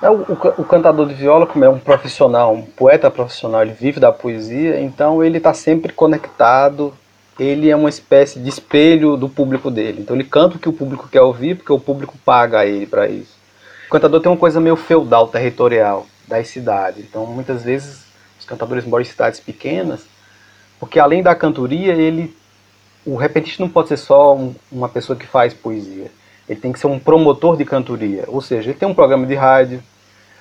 É, 0.00 0.08
o, 0.08 0.14
o, 0.14 0.32
o, 0.58 0.64
cantador 0.64 1.06
de 1.06 1.14
viola, 1.14 1.46
como 1.46 1.64
é 1.64 1.68
um 1.68 1.78
profissional, 1.78 2.54
um 2.54 2.62
poeta 2.62 3.10
profissional, 3.10 3.62
ele 3.62 3.72
vive 3.72 3.98
da 3.98 4.12
poesia, 4.12 4.80
então 4.80 5.24
ele 5.24 5.38
está 5.38 5.52
sempre 5.52 5.92
conectado, 5.92 6.94
ele 7.38 7.68
é 7.68 7.74
uma 7.74 7.88
espécie 7.88 8.38
de 8.38 8.48
espelho 8.48 9.16
do 9.16 9.28
público 9.28 9.70
dele. 9.70 10.00
Então 10.00 10.14
ele 10.14 10.24
canta 10.24 10.56
o 10.56 10.58
que 10.58 10.68
o 10.68 10.72
público 10.72 11.08
quer 11.08 11.22
ouvir, 11.22 11.56
porque 11.56 11.72
o 11.72 11.80
público 11.80 12.16
paga 12.24 12.60
a 12.60 12.66
ele 12.66 12.86
para 12.86 13.08
isso. 13.08 13.36
O 13.86 13.90
cantador 13.90 14.20
tem 14.20 14.30
uma 14.30 14.38
coisa 14.38 14.60
meio 14.60 14.76
feudal, 14.76 15.26
territorial, 15.28 16.06
das 16.28 16.48
cidades. 16.48 17.04
Então 17.04 17.26
muitas 17.26 17.64
vezes 17.64 18.04
os 18.38 18.44
cantadores 18.44 18.84
moram 18.84 19.02
em 19.02 19.06
cidades 19.06 19.40
pequenas, 19.40 20.06
Porque 20.78 21.00
além 21.00 21.24
da 21.24 21.34
cantoria, 21.34 21.92
ele 21.94 22.36
o 23.04 23.16
repetista 23.16 23.62
não 23.62 23.70
pode 23.70 23.88
ser 23.88 23.96
só 23.96 24.36
um, 24.36 24.54
uma 24.70 24.88
pessoa 24.88 25.18
que 25.18 25.26
faz 25.26 25.54
poesia. 25.54 26.10
Ele 26.48 26.60
tem 26.60 26.72
que 26.72 26.78
ser 26.78 26.86
um 26.86 26.98
promotor 26.98 27.56
de 27.56 27.64
cantoria. 27.64 28.24
Ou 28.26 28.40
seja, 28.40 28.70
ele 28.70 28.78
tem 28.78 28.88
um 28.88 28.94
programa 28.94 29.26
de 29.26 29.34
rádio. 29.34 29.82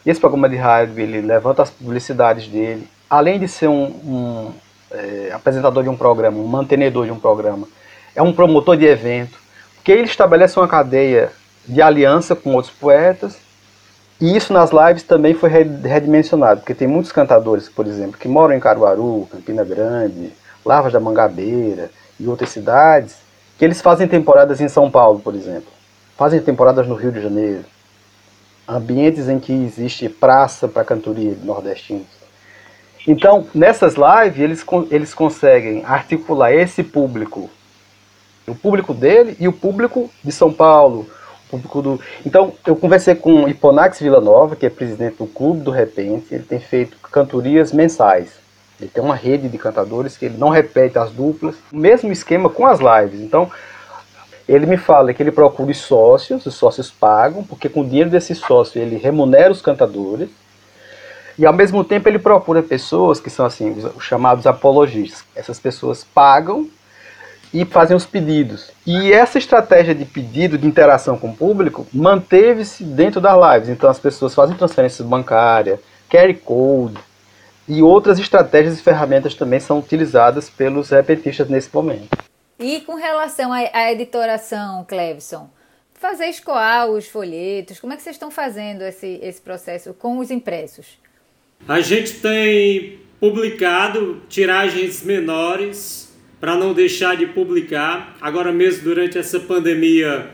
E 0.05 0.09
esse 0.09 0.19
programa 0.19 0.47
de 0.47 0.55
rádio, 0.55 0.99
ele 0.99 1.21
levanta 1.21 1.63
as 1.63 1.69
publicidades 1.69 2.47
dele. 2.47 2.87
Além 3.09 3.39
de 3.39 3.47
ser 3.47 3.67
um, 3.67 3.83
um 3.83 4.51
é, 4.91 5.31
apresentador 5.33 5.83
de 5.83 5.89
um 5.89 5.97
programa, 5.97 6.37
um 6.37 6.47
mantenedor 6.47 7.05
de 7.05 7.11
um 7.11 7.19
programa, 7.19 7.67
é 8.15 8.21
um 8.21 8.31
promotor 8.31 8.77
de 8.77 8.85
evento. 8.85 9.37
Porque 9.75 9.91
ele 9.91 10.03
estabelece 10.03 10.57
uma 10.57 10.67
cadeia 10.67 11.31
de 11.67 11.81
aliança 11.81 12.35
com 12.35 12.53
outros 12.53 12.73
poetas. 12.73 13.37
E 14.19 14.35
isso 14.35 14.51
nas 14.53 14.71
lives 14.71 15.03
também 15.03 15.33
foi 15.33 15.49
redimensionado. 15.49 16.61
Porque 16.61 16.73
tem 16.73 16.87
muitos 16.87 17.11
cantadores, 17.11 17.67
por 17.67 17.85
exemplo, 17.85 18.17
que 18.17 18.27
moram 18.29 18.55
em 18.55 18.59
Caruaru, 18.59 19.27
Campina 19.29 19.63
Grande, 19.63 20.31
Lavras 20.65 20.93
da 20.93 20.99
Mangabeira 20.99 21.91
e 22.19 22.27
outras 22.27 22.49
cidades, 22.49 23.17
que 23.57 23.65
eles 23.65 23.81
fazem 23.81 24.07
temporadas 24.07 24.61
em 24.61 24.67
São 24.67 24.89
Paulo, 24.89 25.19
por 25.19 25.35
exemplo. 25.35 25.71
Fazem 26.15 26.41
temporadas 26.41 26.87
no 26.87 26.95
Rio 26.95 27.11
de 27.11 27.21
Janeiro. 27.21 27.65
Ambientes 28.67 29.29
em 29.29 29.39
que 29.39 29.53
existe 29.53 30.09
praça 30.09 30.67
para 30.67 30.83
cantoria 30.83 31.33
de 31.33 31.45
nordestinos. 31.45 32.17
Então, 33.07 33.47
nessas 33.53 33.95
lives, 33.95 34.39
eles, 34.39 34.65
eles 34.91 35.13
conseguem 35.13 35.85
articular 35.85 36.51
esse 36.51 36.83
público, 36.83 37.49
o 38.45 38.53
público 38.53 38.93
dele 38.93 39.37
e 39.39 39.47
o 39.47 39.53
público 39.53 40.09
de 40.21 40.31
São 40.31 40.51
Paulo, 40.51 41.07
público 41.49 41.81
do. 41.81 42.01
Então, 42.25 42.53
eu 42.65 42.75
conversei 42.75 43.15
com 43.15 43.45
o 43.45 43.49
Iponax 43.49 43.99
Villanova, 44.01 44.57
que 44.57 44.65
é 44.65 44.69
presidente 44.69 45.17
do 45.17 45.25
Clube 45.25 45.61
do 45.61 45.71
Repente, 45.71 46.33
ele 46.33 46.43
tem 46.43 46.59
feito 46.59 46.97
cantorias 47.09 47.71
mensais. 47.71 48.36
Ele 48.79 48.89
tem 48.93 49.03
uma 49.03 49.15
rede 49.15 49.49
de 49.49 49.57
cantadores 49.57 50.17
que 50.17 50.25
ele 50.25 50.37
não 50.37 50.49
repete 50.49 50.97
as 50.99 51.11
duplas, 51.11 51.55
mesmo 51.71 52.11
esquema 52.11 52.49
com 52.49 52.65
as 52.65 52.79
lives. 52.79 53.19
Então, 53.21 53.49
ele 54.47 54.65
me 54.65 54.77
fala 54.77 55.13
que 55.13 55.21
ele 55.21 55.31
procura 55.31 55.71
os 55.71 55.77
sócios, 55.77 56.45
os 56.45 56.55
sócios 56.55 56.89
pagam, 56.89 57.43
porque 57.43 57.67
com 57.67 57.81
o 57.81 57.85
dinheiro 57.85 58.09
desse 58.09 58.33
sócio 58.33 58.81
ele 58.81 58.95
remunera 58.97 59.51
os 59.51 59.61
cantadores, 59.61 60.29
e 61.37 61.45
ao 61.45 61.53
mesmo 61.53 61.83
tempo 61.83 62.07
ele 62.07 62.17
procura 62.17 62.63
pessoas 62.63 63.19
que 63.19 63.29
são 63.29 63.45
assim, 63.45 63.71
os 63.95 64.03
chamados 64.03 64.47
apologistas. 64.47 65.23
Essas 65.35 65.59
pessoas 65.59 66.03
pagam 66.03 66.67
e 67.53 67.63
fazem 67.65 67.95
os 67.95 68.05
pedidos. 68.05 68.71
E 68.85 69.11
essa 69.11 69.37
estratégia 69.37 69.93
de 69.93 70.05
pedido, 70.05 70.57
de 70.57 70.65
interação 70.65 71.17
com 71.17 71.29
o 71.29 71.35
público, 71.35 71.85
manteve-se 71.93 72.83
dentro 72.83 73.21
das 73.21 73.53
lives. 73.53 73.69
Então 73.69 73.89
as 73.89 73.99
pessoas 73.99 74.33
fazem 74.33 74.55
transferências 74.55 75.07
bancárias, 75.07 75.79
carry 76.09 76.33
code, 76.33 76.97
e 77.67 77.81
outras 77.81 78.19
estratégias 78.19 78.79
e 78.79 78.83
ferramentas 78.83 79.35
também 79.35 79.59
são 79.59 79.79
utilizadas 79.79 80.49
pelos 80.49 80.89
repetistas 80.89 81.49
nesse 81.49 81.69
momento. 81.73 82.09
E 82.59 82.81
com 82.81 82.95
relação 82.95 83.51
à 83.53 83.91
editoração, 83.91 84.83
Clevson, 84.85 85.49
fazer 85.93 86.27
escoar 86.27 86.87
os 86.87 87.07
folhetos, 87.07 87.79
como 87.79 87.93
é 87.93 87.95
que 87.95 88.01
vocês 88.01 88.15
estão 88.15 88.31
fazendo 88.31 88.81
esse, 88.81 89.19
esse 89.21 89.41
processo 89.41 89.93
com 89.93 90.17
os 90.17 90.31
impressos? 90.31 90.97
A 91.67 91.81
gente 91.81 92.13
tem 92.13 92.99
publicado 93.19 94.21
tiragens 94.29 95.03
menores 95.03 96.15
para 96.39 96.55
não 96.55 96.73
deixar 96.73 97.15
de 97.17 97.25
publicar. 97.25 98.15
Agora 98.21 98.51
mesmo 98.51 98.83
durante 98.83 99.17
essa 99.17 99.39
pandemia, 99.39 100.29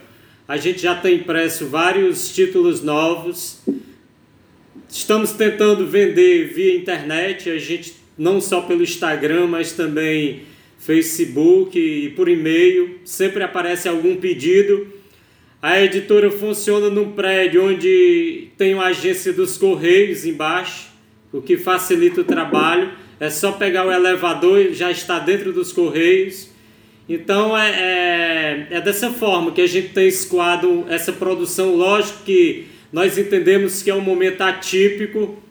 a 0.47 0.57
gente 0.57 0.81
já 0.81 0.95
tem 0.95 1.15
impresso 1.15 1.67
vários 1.67 2.33
títulos 2.33 2.81
novos. 2.83 3.61
Estamos 4.89 5.31
tentando 5.31 5.87
vender 5.87 6.53
via 6.53 6.75
internet, 6.75 7.49
a 7.49 7.57
gente 7.57 7.95
não 8.17 8.39
só 8.39 8.61
pelo 8.61 8.83
Instagram, 8.83 9.47
mas 9.47 9.71
também 9.71 10.43
Facebook 10.77 11.79
e 11.79 12.09
por 12.09 12.27
e-mail, 12.27 12.99
sempre 13.05 13.43
aparece 13.43 13.87
algum 13.87 14.15
pedido. 14.17 14.87
A 15.61 15.81
editora 15.81 16.29
funciona 16.29 16.89
num 16.89 17.13
prédio 17.13 17.65
onde 17.65 18.49
tem 18.57 18.73
uma 18.73 18.87
agência 18.87 19.31
dos 19.31 19.57
Correios 19.57 20.25
embaixo, 20.25 20.89
o 21.31 21.41
que 21.41 21.55
facilita 21.55 22.21
o 22.21 22.25
trabalho. 22.25 22.91
É 23.19 23.29
só 23.29 23.53
pegar 23.53 23.87
o 23.87 23.91
elevador 23.91 24.59
e 24.59 24.73
já 24.73 24.91
está 24.91 25.19
dentro 25.19 25.53
dos 25.53 25.71
Correios. 25.71 26.49
Então 27.07 27.57
é, 27.57 27.69
é, 27.69 28.67
é 28.71 28.81
dessa 28.81 29.09
forma 29.09 29.51
que 29.51 29.61
a 29.61 29.67
gente 29.67 29.89
tem 29.93 30.07
escoado 30.07 30.85
essa 30.89 31.13
produção. 31.13 31.75
Lógico 31.75 32.23
que 32.25 32.65
nós 32.93 33.17
entendemos 33.17 33.81
que 33.81 33.89
é 33.89 33.95
um 33.95 34.01
momento 34.01 34.41
atípico, 34.41 35.41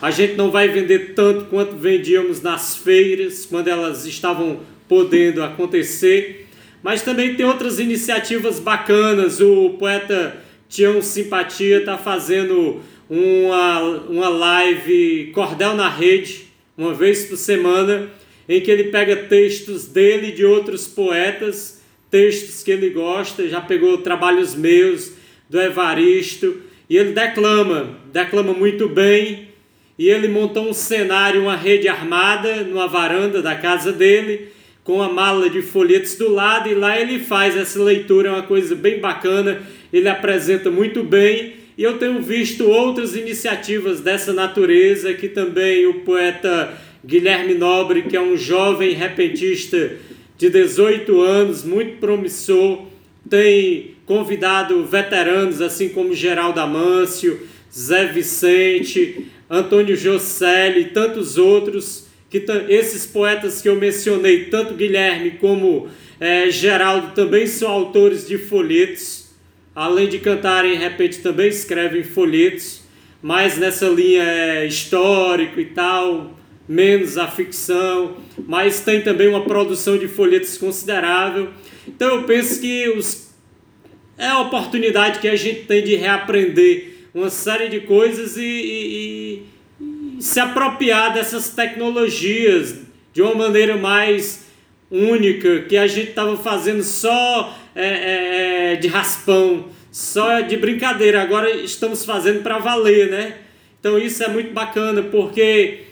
a 0.00 0.10
gente 0.10 0.34
não 0.34 0.50
vai 0.50 0.66
vender 0.66 1.14
tanto 1.14 1.44
quanto 1.44 1.76
vendíamos 1.76 2.42
nas 2.42 2.76
feiras, 2.76 3.46
quando 3.46 3.68
elas 3.68 4.04
estavam 4.04 4.60
podendo 4.88 5.44
acontecer. 5.44 6.48
Mas 6.82 7.02
também 7.02 7.36
tem 7.36 7.46
outras 7.46 7.78
iniciativas 7.78 8.58
bacanas. 8.58 9.40
O 9.40 9.76
poeta 9.78 10.36
Tião 10.68 11.00
Simpatia 11.00 11.78
está 11.78 11.96
fazendo 11.96 12.80
uma, 13.08 13.80
uma 14.08 14.28
live 14.28 15.30
Cordel 15.32 15.74
na 15.74 15.88
Rede, 15.88 16.48
uma 16.76 16.92
vez 16.92 17.26
por 17.26 17.36
semana, 17.36 18.10
em 18.48 18.60
que 18.60 18.72
ele 18.72 18.84
pega 18.90 19.14
textos 19.14 19.86
dele 19.86 20.30
e 20.30 20.32
de 20.32 20.44
outros 20.44 20.88
poetas, 20.88 21.80
textos 22.10 22.64
que 22.64 22.72
ele 22.72 22.90
gosta, 22.90 23.48
já 23.48 23.60
pegou 23.60 23.98
trabalhos 23.98 24.52
meus, 24.52 25.12
do 25.48 25.60
Evaristo, 25.60 26.71
e 26.92 26.96
ele 26.98 27.12
declama, 27.12 27.96
declama 28.12 28.52
muito 28.52 28.86
bem. 28.86 29.48
E 29.98 30.10
ele 30.10 30.28
montou 30.28 30.68
um 30.68 30.74
cenário, 30.74 31.40
uma 31.40 31.56
rede 31.56 31.88
armada, 31.88 32.56
numa 32.64 32.86
varanda 32.86 33.40
da 33.40 33.54
casa 33.54 33.90
dele, 33.90 34.48
com 34.84 35.00
a 35.00 35.08
mala 35.08 35.48
de 35.48 35.62
folhetos 35.62 36.16
do 36.16 36.30
lado, 36.30 36.68
e 36.68 36.74
lá 36.74 37.00
ele 37.00 37.18
faz 37.18 37.56
essa 37.56 37.82
leitura, 37.82 38.28
é 38.28 38.32
uma 38.32 38.42
coisa 38.42 38.74
bem 38.74 39.00
bacana. 39.00 39.62
Ele 39.90 40.06
apresenta 40.06 40.70
muito 40.70 41.02
bem. 41.02 41.54
E 41.78 41.82
eu 41.82 41.96
tenho 41.96 42.20
visto 42.20 42.68
outras 42.68 43.16
iniciativas 43.16 44.00
dessa 44.00 44.34
natureza 44.34 45.14
que 45.14 45.30
também 45.30 45.86
o 45.86 46.00
poeta 46.00 46.78
Guilherme 47.02 47.54
Nobre, 47.54 48.02
que 48.02 48.18
é 48.18 48.20
um 48.20 48.36
jovem 48.36 48.92
repentista 48.92 49.92
de 50.36 50.50
18 50.50 51.22
anos, 51.22 51.64
muito 51.64 51.96
promissor, 51.96 52.84
tem 53.30 53.91
convidado 54.06 54.84
veteranos 54.84 55.60
assim 55.60 55.88
como 55.88 56.14
Geraldo 56.14 56.60
Amâncio, 56.60 57.40
Zé 57.74 58.06
Vicente, 58.06 59.26
Antônio 59.48 59.96
Jocelyn 59.96 60.80
e 60.80 60.84
tantos 60.86 61.38
outros, 61.38 62.06
que 62.28 62.44
esses 62.68 63.06
poetas 63.06 63.60
que 63.60 63.68
eu 63.68 63.76
mencionei, 63.76 64.46
tanto 64.46 64.74
Guilherme 64.74 65.32
como 65.32 65.88
é, 66.18 66.50
Geraldo, 66.50 67.14
também 67.14 67.46
são 67.46 67.70
autores 67.70 68.26
de 68.26 68.38
folhetos, 68.38 69.30
além 69.74 70.08
de 70.08 70.18
cantarem, 70.18 70.72
de 70.72 70.78
repente 70.78 71.18
também 71.18 71.48
escrevem 71.48 72.02
folhetos, 72.02 72.82
mais 73.20 73.58
nessa 73.58 73.86
linha 73.86 74.22
é, 74.22 74.66
histórico 74.66 75.60
e 75.60 75.66
tal, 75.66 76.38
menos 76.66 77.18
a 77.18 77.28
ficção, 77.28 78.16
mas 78.46 78.80
tem 78.80 79.02
também 79.02 79.28
uma 79.28 79.44
produção 79.44 79.98
de 79.98 80.08
folhetos 80.08 80.56
considerável. 80.56 81.50
Então 81.86 82.16
eu 82.16 82.22
penso 82.24 82.60
que 82.60 82.88
os 82.88 83.21
é 84.16 84.26
a 84.26 84.40
oportunidade 84.40 85.18
que 85.18 85.28
a 85.28 85.36
gente 85.36 85.64
tem 85.64 85.82
de 85.82 85.94
reaprender 85.94 86.92
uma 87.14 87.30
série 87.30 87.68
de 87.68 87.80
coisas 87.80 88.36
e, 88.36 88.42
e, 88.42 89.42
e 89.80 90.22
se 90.22 90.40
apropriar 90.40 91.12
dessas 91.12 91.50
tecnologias 91.50 92.76
de 93.12 93.20
uma 93.20 93.34
maneira 93.34 93.76
mais 93.76 94.46
única, 94.90 95.62
que 95.62 95.76
a 95.76 95.86
gente 95.86 96.10
estava 96.10 96.36
fazendo 96.36 96.82
só 96.82 97.56
é, 97.74 97.86
é, 97.86 98.72
é, 98.72 98.76
de 98.76 98.88
raspão, 98.88 99.66
só 99.90 100.40
de 100.40 100.56
brincadeira. 100.56 101.22
Agora 101.22 101.50
estamos 101.50 102.04
fazendo 102.04 102.42
para 102.42 102.58
valer, 102.58 103.10
né? 103.10 103.36
Então 103.80 103.98
isso 103.98 104.22
é 104.22 104.28
muito 104.28 104.52
bacana, 104.52 105.02
porque 105.02 105.84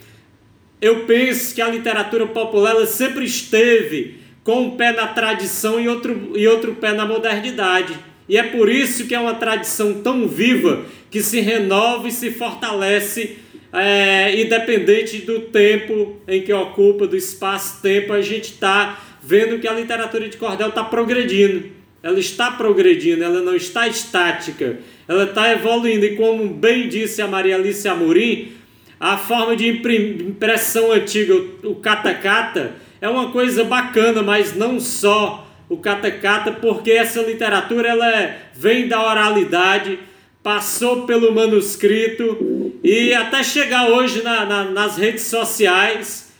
eu 0.80 1.04
penso 1.06 1.54
que 1.54 1.60
a 1.60 1.68
literatura 1.68 2.26
popular 2.26 2.86
sempre 2.86 3.24
esteve 3.24 4.18
com 4.44 4.62
um 4.62 4.76
pé 4.76 4.92
na 4.92 5.08
tradição 5.08 5.78
e 5.80 5.88
outro, 5.88 6.32
e 6.34 6.46
outro 6.46 6.74
pé 6.76 6.92
na 6.92 7.04
modernidade. 7.04 8.09
E 8.30 8.36
é 8.36 8.44
por 8.44 8.68
isso 8.68 9.08
que 9.08 9.14
é 9.14 9.18
uma 9.18 9.34
tradição 9.34 9.92
tão 9.92 10.28
viva 10.28 10.84
que 11.10 11.20
se 11.20 11.40
renova 11.40 12.06
e 12.06 12.12
se 12.12 12.30
fortalece, 12.30 13.38
é, 13.72 14.40
independente 14.40 15.18
do 15.22 15.40
tempo 15.40 16.16
em 16.28 16.40
que 16.40 16.52
ocupa, 16.52 17.08
do 17.08 17.16
espaço-tempo, 17.16 18.12
a 18.12 18.22
gente 18.22 18.52
está 18.52 19.00
vendo 19.20 19.58
que 19.58 19.66
a 19.66 19.72
literatura 19.72 20.28
de 20.28 20.36
cordel 20.36 20.68
está 20.68 20.84
progredindo. 20.84 21.70
Ela 22.00 22.20
está 22.20 22.52
progredindo, 22.52 23.24
ela 23.24 23.40
não 23.40 23.56
está 23.56 23.88
estática, 23.88 24.78
ela 25.08 25.24
está 25.24 25.52
evoluindo. 25.52 26.06
E 26.06 26.14
como 26.14 26.46
bem 26.54 26.88
disse 26.88 27.20
a 27.20 27.26
Maria 27.26 27.56
Alice 27.56 27.88
Amorim, 27.88 28.52
a 29.00 29.16
forma 29.16 29.56
de 29.56 29.68
impressão 29.68 30.92
antiga, 30.92 31.34
o 31.64 31.74
catacata, 31.74 32.76
é 33.00 33.08
uma 33.08 33.32
coisa 33.32 33.64
bacana, 33.64 34.22
mas 34.22 34.54
não 34.54 34.78
só 34.78 35.49
o 35.70 35.76
catacata, 35.76 36.50
porque 36.50 36.90
essa 36.90 37.22
literatura 37.22 37.88
ela 37.88 38.10
é, 38.12 38.42
vem 38.52 38.88
da 38.88 39.00
oralidade, 39.00 40.00
passou 40.42 41.06
pelo 41.06 41.32
manuscrito 41.32 42.74
e 42.82 43.14
até 43.14 43.44
chegar 43.44 43.88
hoje 43.88 44.20
na, 44.20 44.44
na, 44.44 44.64
nas 44.64 44.98
redes 44.98 45.22
sociais, 45.24 46.32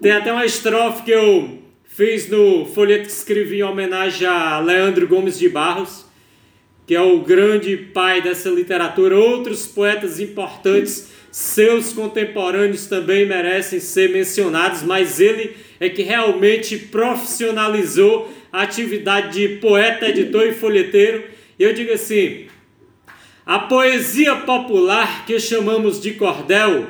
Tem 0.00 0.12
até 0.12 0.32
uma 0.32 0.44
estrofe 0.44 1.04
que 1.04 1.12
eu 1.12 1.62
fiz 1.84 2.28
no 2.28 2.66
folheto 2.66 3.06
que 3.06 3.12
escrevi 3.12 3.60
em 3.60 3.62
homenagem 3.62 4.26
a 4.26 4.58
Leandro 4.58 5.06
Gomes 5.08 5.38
de 5.38 5.48
Barros, 5.48 6.04
que 6.86 6.94
é 6.94 7.00
o 7.00 7.20
grande 7.20 7.76
pai 7.76 8.20
dessa 8.20 8.50
literatura. 8.50 9.16
Outros 9.16 9.66
poetas 9.66 10.20
importantes, 10.20 11.10
seus 11.30 11.92
contemporâneos 11.92 12.86
também 12.86 13.24
merecem 13.24 13.80
ser 13.80 14.10
mencionados, 14.10 14.82
mas 14.82 15.20
ele 15.20 15.56
é 15.78 15.88
que 15.88 16.02
realmente 16.02 16.76
profissionalizou 16.76 18.30
a 18.52 18.62
atividade 18.62 19.32
de 19.32 19.56
poeta, 19.56 20.06
editor 20.08 20.46
e 20.46 20.52
folheteiro. 20.52 21.24
Eu 21.58 21.72
digo 21.72 21.92
assim: 21.92 22.46
a 23.46 23.58
poesia 23.60 24.36
popular 24.36 25.24
que 25.24 25.40
chamamos 25.40 26.00
de 26.00 26.12
cordel, 26.12 26.86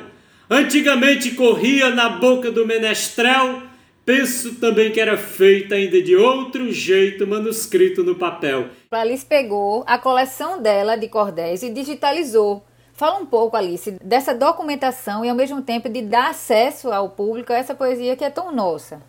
antigamente 0.49 1.31
corria 1.31 1.89
na 1.89 2.09
boca 2.09 2.51
do 2.51 2.67
menestrel, 2.67 3.63
penso 4.05 4.55
também 4.55 4.91
que 4.91 4.99
era 4.99 5.17
feita 5.17 5.75
ainda 5.75 6.01
de 6.01 6.15
outro 6.15 6.71
jeito, 6.71 7.25
manuscrito 7.25 8.03
no 8.03 8.15
papel. 8.15 8.67
Alice 8.91 9.25
pegou 9.25 9.83
a 9.87 9.97
coleção 9.97 10.61
dela 10.61 10.95
de 10.95 11.07
cordéis 11.07 11.63
e 11.63 11.69
digitalizou. 11.69 12.63
Fala 12.93 13.17
um 13.17 13.25
pouco, 13.25 13.57
Alice, 13.57 13.97
dessa 14.03 14.35
documentação 14.35 15.25
e 15.25 15.29
ao 15.29 15.35
mesmo 15.35 15.61
tempo 15.63 15.89
de 15.89 16.03
dar 16.03 16.29
acesso 16.29 16.91
ao 16.91 17.09
público 17.09 17.51
a 17.51 17.57
essa 17.57 17.73
poesia 17.73 18.15
que 18.15 18.23
é 18.23 18.29
tão 18.29 18.53
nossa. 18.53 19.01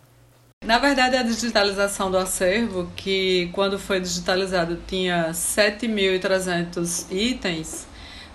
Na 0.65 0.79
verdade, 0.79 1.15
a 1.15 1.21
digitalização 1.21 2.09
do 2.09 2.17
acervo, 2.17 2.89
que 2.95 3.51
quando 3.53 3.77
foi 3.77 3.99
digitalizado 3.99 4.79
tinha 4.87 5.29
7.300 5.29 7.05
itens, 7.11 7.85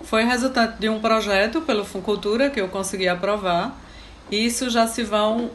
foi 0.05 0.23
resultante 0.23 0.79
de 0.79 0.87
um 0.87 1.01
projeto 1.01 1.59
pelo 1.59 1.83
Funcultura 1.83 2.49
que 2.49 2.61
eu 2.61 2.69
consegui 2.69 3.09
aprovar. 3.09 3.77
Isso 4.31 4.69
já 4.69 4.87
se 4.87 5.03
vão 5.03 5.51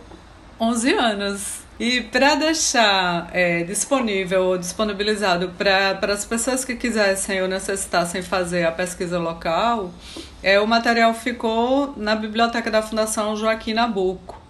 11 0.61 0.93
anos. 0.93 1.61
E 1.81 2.03
para 2.03 2.35
deixar 2.35 3.31
é, 3.33 3.65
disponível 3.65 4.45
ou 4.45 4.59
disponibilizado 4.59 5.55
para 5.57 5.99
as 6.13 6.27
pessoas 6.27 6.63
que 6.63 6.77
quisessem 6.77 7.41
ou 7.41 7.49
necessitassem 7.49 8.21
fazer 8.21 8.67
a 8.67 8.73
pesquisa 8.73 9.19
local, 9.19 9.95
é, 10.43 10.61
o 10.61 10.67
material 10.67 11.15
ficou 11.15 11.95
na 11.97 12.15
biblioteca 12.15 12.71
da 12.71 12.83
Fundação 12.83 13.35
Joaquim 13.35 13.73
Nabuco. 13.73 14.46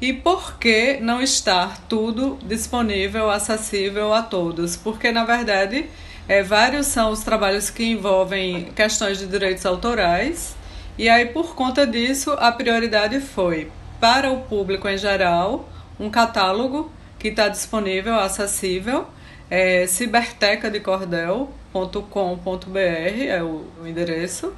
E 0.00 0.12
por 0.12 0.58
que 0.58 0.98
não 1.00 1.22
estar 1.22 1.78
tudo 1.88 2.36
disponível, 2.42 3.30
acessível 3.30 4.12
a 4.12 4.22
todos? 4.22 4.76
Porque, 4.76 5.12
na 5.12 5.24
verdade, 5.24 5.86
é, 6.28 6.42
vários 6.42 6.88
são 6.88 7.10
os 7.10 7.20
trabalhos 7.20 7.70
que 7.70 7.84
envolvem 7.84 8.64
questões 8.74 9.18
de 9.18 9.26
direitos 9.26 9.64
autorais, 9.64 10.56
e 10.96 11.08
aí, 11.08 11.26
por 11.26 11.54
conta 11.54 11.86
disso, 11.86 12.32
a 12.38 12.52
prioridade 12.52 13.20
foi 13.20 13.70
para 14.00 14.30
o 14.30 14.42
público 14.42 14.88
em 14.88 14.96
geral 14.96 15.68
um 15.98 16.08
catálogo 16.10 16.90
que 17.18 17.28
está 17.28 17.48
disponível, 17.48 18.14
acessível, 18.14 19.06
é 19.50 19.86
cibertecadecordel.com.br 19.86 22.78
é 23.28 23.42
o, 23.42 23.66
endereço. 23.84 24.54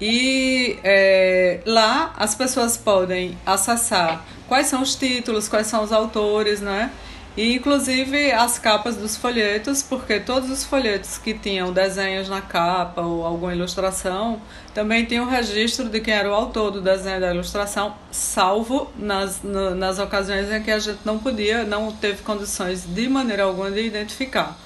E 0.00 0.78
é, 0.84 1.60
lá 1.64 2.12
as 2.16 2.34
pessoas 2.34 2.76
podem 2.76 3.36
acessar 3.46 4.24
quais 4.46 4.66
são 4.66 4.82
os 4.82 4.94
títulos, 4.94 5.48
quais 5.48 5.66
são 5.66 5.82
os 5.82 5.92
autores, 5.92 6.60
né? 6.60 6.90
E 7.36 7.54
inclusive 7.54 8.32
as 8.32 8.58
capas 8.58 8.96
dos 8.96 9.14
folhetos, 9.14 9.82
porque 9.82 10.18
todos 10.18 10.50
os 10.50 10.64
folhetos 10.64 11.18
que 11.18 11.34
tinham 11.34 11.70
desenhos 11.70 12.30
na 12.30 12.40
capa 12.40 13.02
ou 13.02 13.26
alguma 13.26 13.54
ilustração 13.54 14.40
também 14.72 15.04
tinham 15.04 15.26
registro 15.26 15.86
de 15.90 16.00
quem 16.00 16.14
era 16.14 16.30
o 16.30 16.34
autor 16.34 16.70
do 16.70 16.80
desenho 16.80 17.20
da 17.20 17.34
ilustração, 17.34 17.94
salvo 18.10 18.90
nas, 18.96 19.42
no, 19.42 19.74
nas 19.74 19.98
ocasiões 19.98 20.50
em 20.50 20.62
que 20.62 20.70
a 20.70 20.78
gente 20.78 21.00
não 21.04 21.18
podia, 21.18 21.64
não 21.64 21.92
teve 21.92 22.22
condições 22.22 22.86
de 22.86 23.06
maneira 23.06 23.44
alguma 23.44 23.70
de 23.70 23.82
identificar. 23.82 24.56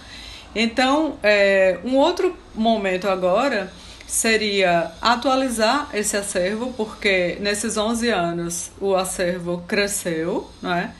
Então, 0.55 1.19
é, 1.25 1.79
um 1.85 1.97
outro 1.97 2.37
momento 2.55 3.09
agora 3.09 3.73
seria 4.11 4.91
atualizar 5.01 5.89
esse 5.95 6.17
acervo, 6.17 6.73
porque 6.77 7.39
nesses 7.41 7.77
11 7.77 8.09
anos 8.09 8.73
o 8.81 8.97
acervo 8.97 9.63
cresceu, 9.69 10.51
não 10.61 10.75
é? 10.75 10.91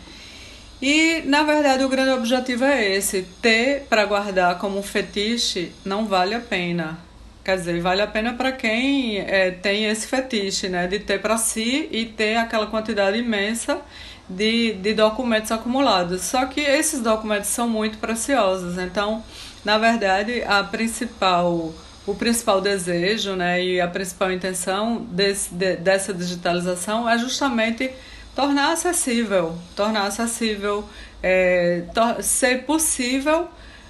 E, 0.81 1.23
na 1.27 1.43
verdade, 1.43 1.83
o 1.83 1.89
grande 1.89 2.13
objetivo 2.13 2.65
é 2.65 2.89
esse: 2.89 3.27
ter 3.43 3.87
para 3.91 4.05
guardar 4.05 4.59
como 4.59 4.79
um 4.79 4.83
fetiche 4.83 5.73
não 5.85 6.07
vale 6.07 6.35
a 6.35 6.41
pena. 6.41 6.99
Quer 7.45 7.57
dizer, 7.57 7.81
vale 7.81 8.01
a 8.01 8.07
pena 8.07 8.35
para 8.35 8.53
quem 8.53 9.19
é, 9.19 9.51
tem 9.51 9.87
esse 9.87 10.07
fetiche, 10.07 10.69
né? 10.69 10.87
De 10.87 11.01
ter 11.01 11.21
para 11.21 11.37
si 11.37 11.89
e 11.91 12.07
ter 12.07 12.37
aquela 12.37 12.69
quantidade 12.69 13.19
imensa 13.19 13.81
de, 14.29 14.75
de 14.75 14.95
documentos 14.95 15.51
acumulados. 15.51 16.23
Só 16.23 16.47
que 16.47 16.61
esses 16.61 17.01
documentos 17.01 17.49
são 17.49 17.69
muito 17.69 17.99
preciosos. 17.99 18.79
Então, 18.79 19.25
na 19.65 19.79
verdade, 19.79 20.45
a 20.45 20.63
principal 20.63 21.75
o 22.11 22.15
principal 22.15 22.61
desejo 22.61 23.35
né, 23.37 23.63
e 23.63 23.81
a 23.81 23.89
principal 23.89 24.33
intenção 24.33 25.07
desse, 25.11 25.55
de, 25.55 25.77
dessa 25.77 26.13
digitalização 26.13 27.09
é 27.09 27.17
justamente 27.19 27.91
tornar 28.35 28.73
acessível, 28.73 29.57
tornar 29.77 30.07
acessível, 30.07 30.85
é, 31.23 31.85
to 31.95 32.23
ser 32.23 32.65
possível 32.65 33.49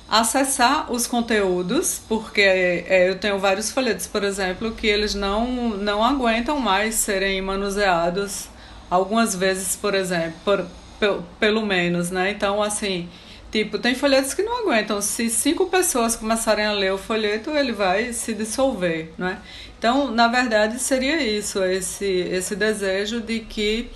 acessar 0.08 0.90
os 0.90 1.06
conteúdos, 1.06 2.02
porque 2.08 2.40
é, 2.40 3.08
eu 3.08 3.18
tenho 3.18 3.38
vários 3.38 3.70
folhetos, 3.70 4.06
por 4.06 4.24
exemplo, 4.24 4.72
que 4.72 4.86
eles 4.86 5.14
não, 5.14 5.70
não 5.76 6.04
aguentam 6.04 6.58
mais 6.58 6.96
serem 6.96 7.40
manuseados 7.40 8.48
algumas 8.90 9.36
vezes, 9.36 9.76
por 9.76 9.94
exemplo, 9.94 10.66
por, 10.98 11.22
pelo 11.38 11.64
menos, 11.64 12.10
né? 12.10 12.32
Então, 12.32 12.60
assim, 12.60 13.08
Tipo, 13.50 13.78
tem 13.78 13.94
folhetos 13.94 14.32
que 14.32 14.42
não 14.42 14.62
aguentam. 14.62 15.00
Se 15.02 15.28
cinco 15.28 15.66
pessoas 15.66 16.14
começarem 16.14 16.66
a 16.66 16.72
ler 16.72 16.92
o 16.92 16.98
folheto, 16.98 17.50
ele 17.50 17.72
vai 17.72 18.12
se 18.12 18.32
dissolver, 18.32 19.12
não 19.18 19.26
é? 19.26 19.38
Então, 19.78 20.10
na 20.10 20.28
verdade, 20.28 20.78
seria 20.78 21.20
isso, 21.20 21.62
esse, 21.64 22.04
esse 22.04 22.54
desejo 22.54 23.20
de 23.20 23.40
que 23.40 23.90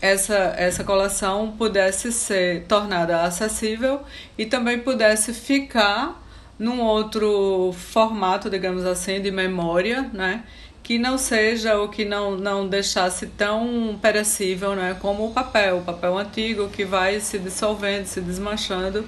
essa, 0.00 0.54
essa 0.56 0.84
coleção 0.84 1.54
pudesse 1.58 2.12
ser 2.12 2.64
tornada 2.66 3.22
acessível 3.22 4.02
e 4.38 4.46
também 4.46 4.78
pudesse 4.78 5.34
ficar 5.34 6.22
num 6.58 6.80
outro 6.80 7.72
formato, 7.72 8.48
digamos 8.50 8.84
assim, 8.84 9.20
de 9.20 9.30
memória, 9.30 10.08
né? 10.12 10.44
Que 10.90 10.98
não 10.98 11.16
seja 11.16 11.76
ou 11.76 11.88
que 11.88 12.04
não, 12.04 12.36
não 12.36 12.66
deixasse 12.66 13.28
tão 13.28 13.96
perecível 14.02 14.74
né, 14.74 14.96
como 15.00 15.24
o 15.24 15.30
papel, 15.30 15.78
o 15.78 15.82
papel 15.82 16.18
antigo 16.18 16.68
que 16.68 16.84
vai 16.84 17.20
se 17.20 17.38
dissolvendo, 17.38 18.06
se 18.06 18.20
desmanchando. 18.20 19.04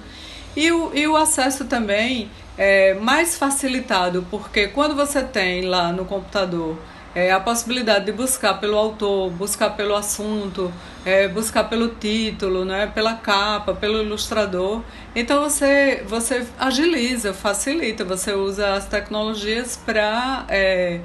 E 0.55 0.71
o, 0.71 0.95
e 0.95 1.05
o 1.05 1.17
acesso 1.17 1.65
também 1.65 2.31
é 2.57 2.93
mais 2.93 3.37
facilitado, 3.37 4.25
porque 4.31 4.69
quando 4.69 4.95
você 4.95 5.23
tem 5.23 5.65
lá 5.65 5.91
no 5.91 6.05
computador 6.05 6.77
é, 7.13 7.33
a 7.33 7.39
possibilidade 7.41 8.05
de 8.05 8.13
buscar 8.13 8.61
pelo 8.61 8.77
autor, 8.77 9.29
buscar 9.31 9.71
pelo 9.71 9.93
assunto, 9.93 10.73
é, 11.03 11.27
buscar 11.27 11.65
pelo 11.65 11.89
título, 11.95 12.63
né, 12.63 12.89
pela 12.95 13.15
capa, 13.15 13.73
pelo 13.73 14.01
ilustrador. 14.01 14.81
Então 15.13 15.41
você, 15.41 16.01
você 16.07 16.47
agiliza, 16.57 17.33
facilita, 17.33 18.05
você 18.05 18.31
usa 18.31 18.71
as 18.71 18.85
tecnologias 18.85 19.75
para 19.75 20.45
é, 20.47 21.01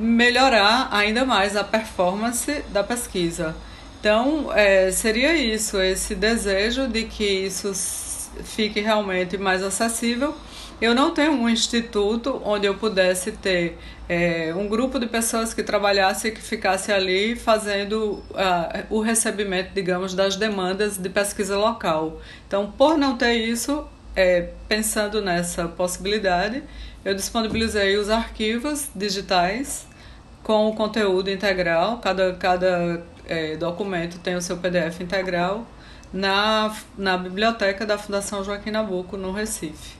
melhorar 0.00 0.88
ainda 0.90 1.26
mais 1.26 1.54
a 1.56 1.62
performance 1.62 2.62
da 2.70 2.82
pesquisa. 2.82 3.54
Então, 4.00 4.50
é, 4.54 4.90
seria 4.90 5.36
isso, 5.36 5.78
esse 5.78 6.14
desejo 6.14 6.88
de 6.88 7.04
que 7.04 7.24
isso 7.24 7.70
fique 8.42 8.80
realmente 8.80 9.36
mais 9.36 9.62
acessível. 9.62 10.34
Eu 10.80 10.94
não 10.94 11.12
tenho 11.12 11.32
um 11.32 11.46
instituto 11.46 12.40
onde 12.42 12.66
eu 12.66 12.74
pudesse 12.74 13.32
ter 13.32 13.76
é, 14.08 14.54
um 14.56 14.66
grupo 14.66 14.98
de 14.98 15.06
pessoas 15.06 15.52
que 15.52 15.62
trabalhasse 15.62 16.28
e 16.28 16.30
que 16.30 16.40
ficasse 16.40 16.90
ali 16.90 17.36
fazendo 17.36 18.24
uh, 18.30 18.86
o 18.88 19.02
recebimento, 19.02 19.72
digamos, 19.74 20.14
das 20.14 20.36
demandas 20.36 20.96
de 20.96 21.10
pesquisa 21.10 21.58
local. 21.58 22.22
Então, 22.48 22.72
por 22.72 22.96
não 22.96 23.18
ter 23.18 23.34
isso, 23.34 23.84
é, 24.16 24.48
pensando 24.66 25.20
nessa 25.20 25.68
possibilidade, 25.68 26.62
eu 27.04 27.14
disponibilizei 27.14 27.98
os 27.98 28.08
arquivos 28.08 28.88
digitais 28.94 29.89
com 30.50 30.66
o 30.66 30.74
conteúdo 30.74 31.30
integral, 31.30 31.98
cada, 31.98 32.34
cada 32.34 33.00
é, 33.28 33.54
documento 33.54 34.18
tem 34.18 34.34
o 34.34 34.42
seu 34.42 34.56
PDF 34.56 35.00
integral, 35.00 35.64
na, 36.12 36.76
na 36.98 37.16
biblioteca 37.16 37.86
da 37.86 37.96
Fundação 37.96 38.42
Joaquim 38.42 38.72
Nabuco, 38.72 39.16
no 39.16 39.30
Recife. 39.30 39.96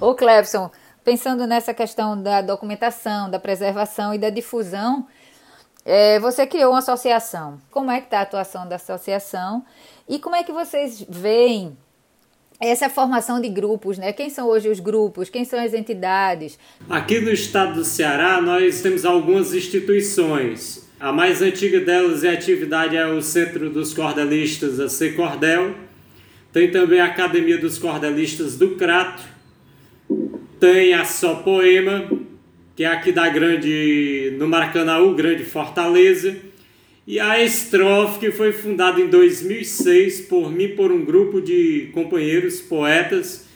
Ô 0.00 0.14
Clebson, 0.14 0.70
pensando 1.04 1.46
nessa 1.46 1.74
questão 1.74 2.22
da 2.22 2.40
documentação, 2.40 3.30
da 3.30 3.38
preservação 3.38 4.14
e 4.14 4.18
da 4.18 4.30
difusão, 4.30 5.06
é, 5.84 6.18
você 6.20 6.46
criou 6.46 6.72
uma 6.72 6.78
associação. 6.78 7.60
Como 7.70 7.90
é 7.90 8.00
que 8.00 8.06
está 8.06 8.20
a 8.20 8.22
atuação 8.22 8.66
da 8.66 8.76
associação 8.76 9.62
e 10.08 10.18
como 10.18 10.36
é 10.36 10.42
que 10.42 10.52
vocês 10.52 11.04
veem 11.06 11.76
essa 12.68 12.90
formação 12.90 13.40
de 13.40 13.48
grupos, 13.48 13.96
né? 13.96 14.12
Quem 14.12 14.28
são 14.28 14.46
hoje 14.46 14.68
os 14.68 14.78
grupos? 14.78 15.30
Quem 15.30 15.44
são 15.46 15.58
as 15.58 15.72
entidades? 15.72 16.58
Aqui 16.88 17.18
no 17.18 17.30
estado 17.30 17.74
do 17.74 17.84
Ceará, 17.84 18.40
nós 18.42 18.82
temos 18.82 19.06
algumas 19.06 19.54
instituições. 19.54 20.86
A 21.00 21.10
mais 21.10 21.40
antiga 21.40 21.80
delas 21.80 22.22
em 22.22 22.28
atividade 22.28 22.94
é 22.94 23.06
o 23.06 23.22
Centro 23.22 23.70
dos 23.70 23.94
Cordelistas, 23.94 24.78
a 24.78 24.90
C 24.90 25.12
Cordel. 25.12 25.74
Tem 26.52 26.70
também 26.70 27.00
a 27.00 27.06
Academia 27.06 27.56
dos 27.56 27.78
Cordelistas 27.78 28.56
do 28.56 28.76
Crato. 28.76 29.22
Tem 30.58 30.92
a 30.92 31.06
Só 31.06 31.36
Poema, 31.36 32.10
que 32.76 32.84
é 32.84 32.88
aqui 32.88 33.12
da 33.12 33.26
Grande, 33.30 34.36
no 34.38 34.46
Maracanã, 34.46 35.14
Grande 35.14 35.44
Fortaleza. 35.44 36.36
E 37.06 37.18
a 37.18 37.42
Estrofe, 37.42 38.18
que 38.20 38.30
foi 38.30 38.52
fundada 38.52 39.00
em 39.00 39.08
2006 39.08 40.22
por 40.22 40.52
mim, 40.52 40.68
por 40.68 40.92
um 40.92 41.04
grupo 41.04 41.40
de 41.40 41.90
companheiros 41.92 42.60
poetas, 42.60 43.48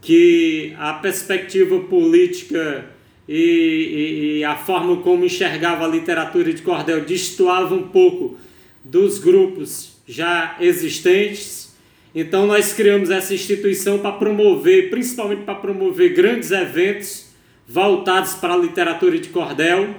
que 0.00 0.74
a 0.78 0.94
perspectiva 0.94 1.78
política 1.80 2.86
e, 3.28 3.34
e, 3.34 4.38
e, 4.38 4.44
a 4.44 4.56
forma 4.56 4.96
como 5.02 5.24
enxergava 5.24 5.84
a 5.84 5.88
literatura 5.88 6.52
de 6.52 6.62
cordel 6.62 7.02
destoava 7.02 7.74
um 7.74 7.88
pouco 7.88 8.38
dos 8.82 9.18
grupos 9.18 9.92
já 10.06 10.56
existentes. 10.60 11.74
Então 12.14 12.46
nós 12.46 12.72
criamos 12.72 13.10
essa 13.10 13.34
instituição 13.34 13.98
para 13.98 14.12
promover, 14.12 14.90
principalmente 14.90 15.42
para 15.42 15.54
promover 15.54 16.12
grandes 16.14 16.50
eventos 16.50 17.26
voltados 17.68 18.34
para 18.34 18.54
a 18.54 18.56
literatura 18.56 19.18
de 19.18 19.28
cordel. 19.28 19.94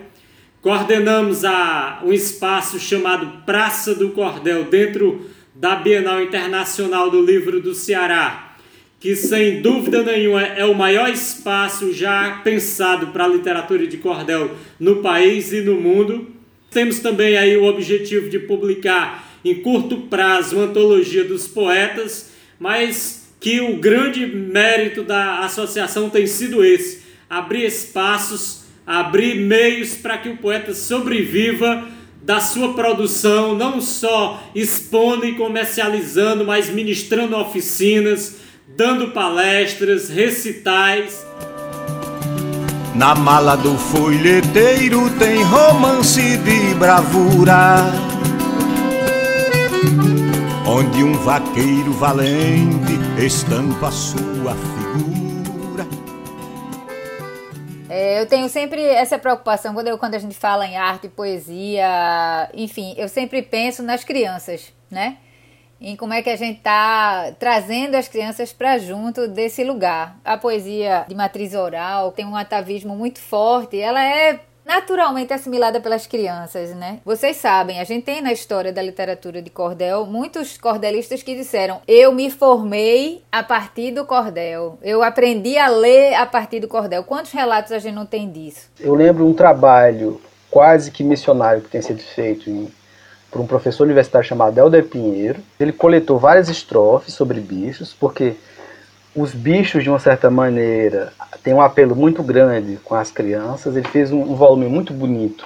Coordenamos 0.62 1.44
a, 1.44 2.02
um 2.06 2.14
espaço 2.14 2.80
chamado 2.80 3.44
Praça 3.46 3.96
do 3.96 4.10
Cordel 4.10 4.66
dentro 4.66 5.30
da 5.56 5.76
Bienal 5.76 6.22
Internacional 6.22 7.10
do 7.10 7.22
Livro 7.22 7.60
do 7.60 7.74
Ceará 7.74 8.52
que 9.02 9.16
sem 9.16 9.64
dúvida 9.64 10.04
nenhuma 10.04 10.44
é 10.44 10.64
o 10.64 10.76
maior 10.76 11.10
espaço 11.10 11.92
já 11.92 12.40
pensado 12.44 13.08
para 13.08 13.26
a 13.26 13.28
literatura 13.28 13.88
de 13.88 13.98
cordel 13.98 14.52
no 14.80 14.98
país 14.98 15.52
e 15.52 15.62
no 15.62 15.82
mundo. 15.82 16.28
Temos 16.70 17.00
também 17.00 17.36
aí 17.36 17.58
o 17.58 17.64
objetivo 17.64 18.30
de 18.30 18.38
publicar 18.38 19.28
em 19.44 19.56
curto 19.56 20.02
prazo 20.02 20.56
uma 20.56 20.66
antologia 20.66 21.24
dos 21.24 21.48
poetas, 21.48 22.32
mas 22.60 23.34
que 23.40 23.60
o 23.60 23.78
grande 23.78 24.28
mérito 24.28 25.02
da 25.02 25.40
associação 25.40 26.08
tem 26.08 26.28
sido 26.28 26.64
esse: 26.64 27.02
abrir 27.28 27.66
espaços, 27.66 28.61
abrir 28.86 29.36
meios 29.36 29.96
para 29.96 30.18
que 30.18 30.30
o 30.30 30.38
poeta 30.38 30.74
sobreviva 30.74 31.88
da 32.22 32.40
sua 32.40 32.74
produção, 32.74 33.56
não 33.56 33.82
só 33.82 34.42
expondo 34.54 35.26
e 35.26 35.34
comercializando, 35.36 36.46
mas 36.46 36.70
ministrando 36.70 37.36
oficinas, 37.36 38.38
dando 38.76 39.10
palestras, 39.10 40.10
recitais. 40.10 41.26
Na 42.94 43.16
mala 43.16 43.56
do 43.56 43.76
folheteiro 43.78 45.10
tem 45.18 45.42
romance 45.44 46.38
de 46.38 46.76
bravura, 46.76 47.78
onde 50.68 51.04
um 51.04 51.14
vaqueiro 51.14 51.94
valente 51.94 53.00
estampa 53.18 53.90
sua 53.90 54.54
figura. 54.54 54.81
É, 58.12 58.20
eu 58.20 58.26
tenho 58.26 58.50
sempre 58.50 58.84
essa 58.84 59.18
preocupação 59.18 59.74
quando, 59.74 59.88
eu, 59.88 59.98
quando 59.98 60.16
a 60.16 60.20
gente 60.20 60.36
fala 60.36 60.68
em 60.68 60.76
arte, 60.76 61.08
poesia, 61.08 62.50
enfim, 62.54 62.94
eu 62.98 63.08
sempre 63.08 63.42
penso 63.42 63.82
nas 63.82 64.04
crianças, 64.04 64.74
né? 64.90 65.18
em 65.80 65.96
como 65.96 66.14
é 66.14 66.22
que 66.22 66.30
a 66.30 66.36
gente 66.36 66.58
está 66.58 67.32
trazendo 67.40 67.96
as 67.96 68.08
crianças 68.08 68.54
para 68.54 68.78
junto 68.78 69.28
desse 69.28 69.64
lugar. 69.64 70.16
A 70.24 70.38
poesia 70.38 71.06
de 71.08 71.16
matriz 71.16 71.56
oral 71.56 72.12
tem 72.12 72.24
um 72.24 72.36
atavismo 72.36 72.96
muito 72.96 73.20
forte, 73.20 73.80
ela 73.80 74.04
é 74.04 74.40
naturalmente 74.66 75.34
assimilada 75.34 75.80
pelas 75.80 76.08
crianças, 76.08 76.76
né? 76.76 77.00
Vocês 77.06 77.38
sabem, 77.38 77.80
a 77.80 77.84
gente 77.84 78.04
tem 78.04 78.22
na 78.22 78.32
história 78.32 78.72
da 78.72 78.82
literatura 78.82 79.42
de 79.42 79.50
cordel 79.50 80.06
muitos 80.06 80.58
cordelistas 80.58 81.24
que 81.24 81.36
disseram: 81.36 81.82
"Eu 81.88 82.12
me 82.12 82.30
formei 82.30 83.24
a 83.32 83.44
partir 83.44 83.92
do 83.92 84.06
cordel. 84.06 84.78
Eu 84.82 85.04
aprendi 85.04 85.58
a 85.58 85.68
ler 85.68 86.14
a 86.16 86.26
partir 86.26 86.60
do 86.60 86.68
cordel". 86.68 87.04
Quantos 87.04 87.32
relatos 87.32 87.72
a 87.72 87.80
gente 87.80 87.96
não 87.96 88.06
tem 88.06 88.30
disso? 88.30 88.70
Eu 88.80 88.96
lembro 88.96 89.28
um 89.28 89.34
trabalho 89.34 90.22
quase 90.50 90.92
que 90.92 91.04
missionário 91.04 91.62
que 91.62 91.70
tem 91.70 91.82
sido 91.82 92.02
feito 92.02 92.50
em 92.50 92.72
por 93.32 93.40
um 93.40 93.48
professor 93.48 93.86
universitário 93.86 94.28
chamado 94.28 94.58
Helder 94.58 94.84
Pinheiro. 94.84 95.40
Ele 95.58 95.72
coletou 95.72 96.20
várias 96.20 96.50
estrofes 96.50 97.14
sobre 97.14 97.40
bichos, 97.40 97.96
porque 97.98 98.36
os 99.16 99.34
bichos, 99.34 99.84
de 99.84 99.90
uma 99.90 100.00
certa 100.00 100.30
maneira, 100.30 101.14
têm 101.44 101.54
um 101.54 101.62
apelo 101.62 101.96
muito 101.96 102.24
grande 102.24 102.78
com 102.84 102.96
as 102.96 103.12
crianças. 103.12 103.76
Ele 103.76 103.88
fez 103.88 104.12
um, 104.12 104.22
um 104.22 104.36
volume 104.36 104.68
muito 104.68 104.94
bonito, 104.94 105.46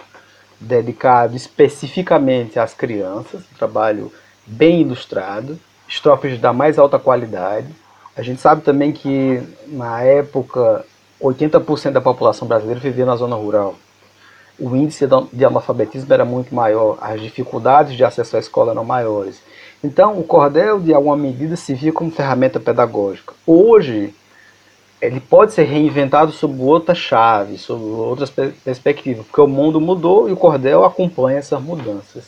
dedicado 0.59 1.35
especificamente 1.35 2.59
às 2.59 2.73
crianças, 2.73 3.41
um 3.41 3.57
trabalho 3.57 4.11
bem 4.45 4.81
ilustrado, 4.81 5.59
estrofes 5.87 6.39
da 6.39 6.53
mais 6.53 6.77
alta 6.77 6.99
qualidade. 6.99 7.67
A 8.15 8.21
gente 8.21 8.39
sabe 8.39 8.61
também 8.61 8.91
que, 8.91 9.41
na 9.67 10.01
época, 10.01 10.85
80% 11.21 11.91
da 11.91 12.01
população 12.01 12.47
brasileira 12.47 12.79
vivia 12.79 13.05
na 13.05 13.15
zona 13.15 13.35
rural 13.35 13.75
o 14.59 14.75
índice 14.75 15.05
de 15.33 15.45
analfabetismo 15.45 16.13
era 16.13 16.23
muito 16.23 16.53
maior, 16.55 16.97
as 17.01 17.21
dificuldades 17.21 17.95
de 17.95 18.03
acesso 18.03 18.37
à 18.37 18.39
escola 18.39 18.71
eram 18.71 18.85
maiores. 18.85 19.41
Então, 19.85 20.17
o 20.17 20.23
cordel, 20.23 20.79
de 20.79 20.91
alguma 20.93 21.15
medida, 21.15 21.55
se 21.55 21.75
via 21.75 21.93
como 21.93 22.09
ferramenta 22.09 22.59
pedagógica. 22.59 23.35
Hoje, 23.45 24.15
ele 24.99 25.19
pode 25.19 25.53
ser 25.53 25.63
reinventado 25.63 26.31
sob 26.31 26.59
outra 26.59 26.95
chave, 26.95 27.59
sob 27.59 27.83
outras 27.83 28.31
perspectivas, 28.31 29.25
porque 29.27 29.41
o 29.41 29.47
mundo 29.47 29.79
mudou 29.79 30.27
e 30.27 30.31
o 30.31 30.37
cordel 30.37 30.83
acompanha 30.83 31.37
essas 31.37 31.61
mudanças. 31.61 32.25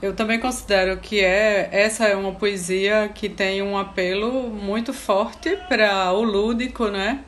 Eu 0.00 0.14
também 0.14 0.40
considero 0.40 0.96
que 0.96 1.20
é 1.20 1.68
essa 1.70 2.06
é 2.06 2.16
uma 2.16 2.32
poesia 2.32 3.10
que 3.14 3.28
tem 3.28 3.60
um 3.60 3.76
apelo 3.76 4.48
muito 4.48 4.94
forte 4.94 5.58
para 5.68 6.10
o 6.12 6.22
lúdico, 6.22 6.88
né? 6.88 7.20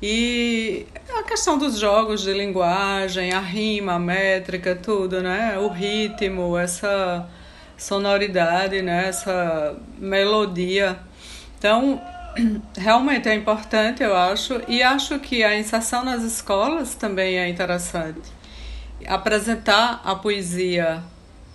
E 0.00 0.86
a 1.14 1.22
questão 1.22 1.58
dos 1.58 1.78
jogos 1.78 2.22
de 2.22 2.32
linguagem, 2.32 3.32
a 3.32 3.40
rima, 3.40 3.94
a 3.94 3.98
métrica, 3.98 4.74
tudo, 4.74 5.20
né? 5.20 5.58
O 5.58 5.68
ritmo, 5.68 6.56
essa 6.56 7.28
sonoridade, 7.82 8.80
né? 8.80 9.08
Essa 9.08 9.76
melodia. 9.98 10.98
Então, 11.58 12.00
realmente 12.76 13.28
é 13.28 13.34
importante, 13.34 14.02
eu 14.02 14.16
acho, 14.16 14.60
e 14.68 14.82
acho 14.82 15.18
que 15.18 15.42
a 15.44 15.58
inserção 15.58 16.04
nas 16.04 16.22
escolas 16.22 16.94
também 16.94 17.38
é 17.38 17.48
interessante. 17.48 18.32
Apresentar 19.06 20.00
a 20.04 20.14
poesia 20.14 21.02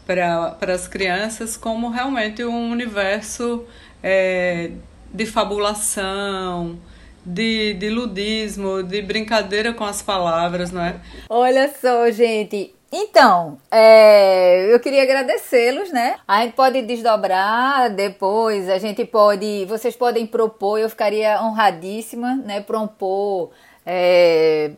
para 0.06 0.74
as 0.74 0.88
crianças 0.88 1.58
como 1.58 1.90
realmente 1.90 2.44
um 2.44 2.72
universo 2.72 3.66
é, 4.04 4.72
de 5.14 5.26
fabulação, 5.26 6.80
de, 7.26 7.74
de 7.74 7.90
ludismo, 7.90 8.84
de 8.84 9.02
brincadeira 9.02 9.74
com 9.74 9.84
as 9.84 10.02
palavras, 10.02 10.72
não 10.72 10.82
é? 10.82 10.96
Olha 11.30 11.74
só, 11.74 12.10
gente. 12.10 12.77
Então, 12.92 13.58
é, 13.70 14.74
eu 14.74 14.80
queria 14.80 15.04
agradecê-los, 15.04 15.92
né? 15.92 16.16
A 16.28 16.44
gente 16.44 16.56
pode 16.56 16.82
desdobrar 16.84 17.90
depois, 17.90 18.70
a 18.70 18.78
gente 18.78 19.04
pode, 19.04 19.66
vocês 19.66 19.96
podem 19.96 20.26
propor, 20.26 20.80
eu 20.80 20.90
ficaria 20.90 21.42
honradíssima, 21.42 22.36
né? 22.36 22.62
Propor 22.62 23.52
é, 23.86 24.72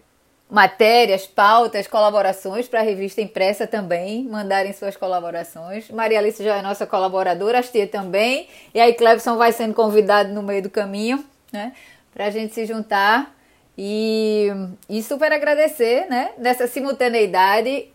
matérias, 0.50 1.28
pautas, 1.28 1.88
colaborações 1.88 2.68
para 2.68 2.80
a 2.80 2.84
revista 2.84 3.22
impressa 3.22 3.68
também, 3.68 4.24
mandarem 4.24 4.74
suas 4.74 4.98
colaborações. 4.98 5.92
Maria 5.92 6.18
Alice 6.18 6.44
já 6.44 6.58
é 6.58 6.62
nossa 6.64 6.88
colaboradora, 6.88 7.60
a 7.60 7.64
tia 7.64 7.88
também, 7.88 8.48
e 8.74 8.80
aí 8.80 8.94
Clebson 8.94 9.38
vai 9.38 9.52
sendo 9.52 9.76
convidado 9.76 10.34
no 10.34 10.42
meio 10.42 10.64
do 10.64 10.70
caminho, 10.70 11.24
né? 11.54 11.74
para 12.14 12.26
a 12.26 12.30
gente 12.30 12.54
se 12.54 12.66
juntar 12.66 13.34
e, 13.78 14.50
e 14.90 15.02
super 15.02 15.32
agradecer, 15.32 16.06
né? 16.10 16.32
Dessa 16.38 16.68
simultaneidade, 16.68 17.88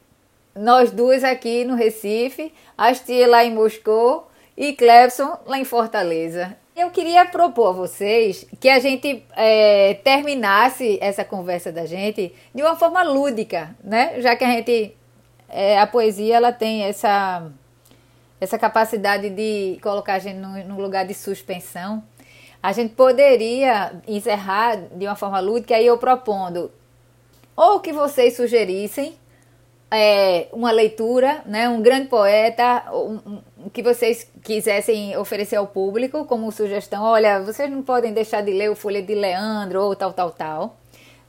nós 0.55 0.91
duas 0.91 1.25
aqui 1.25 1.65
no 1.65 1.75
Recife, 1.75 2.53
as 2.77 3.01
tia 3.01 3.27
lá 3.29 3.45
em 3.45 3.55
Moscou 3.55 4.31
e 4.57 4.73
Clebson 4.73 5.39
lá 5.47 5.59
em 5.59 5.65
Fortaleza. 5.65 6.57
Eu 6.77 6.91
queria 6.91 7.25
propor 7.25 7.69
a 7.69 7.73
vocês 7.73 8.47
que 8.61 8.69
a 8.69 8.79
gente 8.79 9.25
é, 9.37 9.95
terminasse 10.03 10.99
essa 11.01 11.25
conversa 11.25 11.71
da 11.71 11.87
gente 11.87 12.35
de 12.55 12.63
uma 12.63 12.77
forma 12.77 13.03
lúdica, 13.03 13.77
né? 13.83 14.21
Já 14.21 14.35
que 14.35 14.45
a 14.45 14.51
gente 14.51 14.97
é, 15.49 15.79
a 15.79 15.87
poesia 15.87 16.37
ela 16.37 16.53
tem 16.53 16.83
essa 16.83 17.49
essa 18.41 18.59
capacidade 18.59 19.31
de 19.31 19.79
colocar 19.81 20.15
a 20.15 20.19
gente 20.19 20.37
num 20.37 20.81
lugar 20.81 21.07
de 21.07 21.15
suspensão 21.15 22.03
a 22.65 22.73
gente 22.73 22.95
poderia 22.95 23.93
encerrar 24.09 24.77
de 24.77 25.07
uma 25.07 25.15
forma 25.15 25.39
lúdica, 25.39 25.77
aí 25.77 25.87
eu 25.87 25.99
propondo 25.99 26.73
ou 27.55 27.79
que 27.79 27.93
vocês 27.93 28.37
sugerissem 28.37 29.15
é, 29.91 30.49
uma 30.53 30.71
leitura, 30.71 31.43
né, 31.47 31.69
um 31.69 31.81
grande 31.81 32.09
poeta, 32.09 32.85
um, 32.93 33.43
um, 33.65 33.69
que 33.73 33.83
vocês 33.83 34.31
quisessem 34.43 35.17
oferecer 35.17 35.57
ao 35.57 35.67
público 35.67 36.25
como 36.25 36.51
sugestão. 36.51 37.05
Olha, 37.05 37.41
vocês 37.41 37.71
não 37.71 37.83
podem 37.83 38.13
deixar 38.13 38.43
de 38.43 38.53
ler 38.53 38.71
o 38.71 38.75
Folha 38.75 39.03
de 39.03 39.15
Leandro 39.15 39.83
ou 39.83 39.95
tal, 39.97 40.13
tal, 40.13 40.31
tal. 40.31 40.77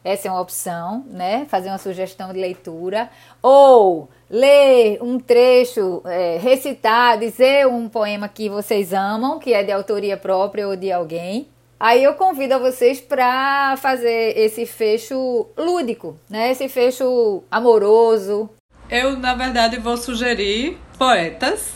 essa 0.04 0.28
é 0.28 0.32
uma 0.32 0.42
opção, 0.42 1.06
né? 1.10 1.46
Fazer 1.50 1.70
uma 1.70 1.78
sugestão 1.78 2.34
de 2.34 2.40
leitura. 2.40 3.10
Ou 3.42 4.10
ler 4.30 5.02
um 5.02 5.20
trecho, 5.20 6.02
é, 6.06 6.38
recitar, 6.38 7.20
dizer 7.20 7.68
um 7.68 7.88
poema 7.88 8.28
que 8.28 8.50
vocês 8.50 8.94
amam, 8.94 9.40
que 9.40 9.54
é 9.54 9.64
de 9.64 9.72
autoria 9.72 10.18
própria 10.18 10.68
ou 10.68 10.76
de 10.76 10.92
alguém. 10.92 11.48
Aí 11.80 12.04
eu 12.04 12.14
convido 12.14 12.56
a 12.56 12.58
vocês 12.58 13.02
para 13.02 13.76
fazer 13.78 14.38
esse 14.38 14.66
fecho 14.66 15.48
lúdico, 15.58 16.18
né? 16.30 16.52
Esse 16.52 16.70
fecho 16.70 17.44
amoroso. 17.52 18.50
Eu, 18.90 19.18
na 19.18 19.34
verdade, 19.36 19.78
vou 19.78 19.98
sugerir 19.98 20.78
poetas. 20.98 21.74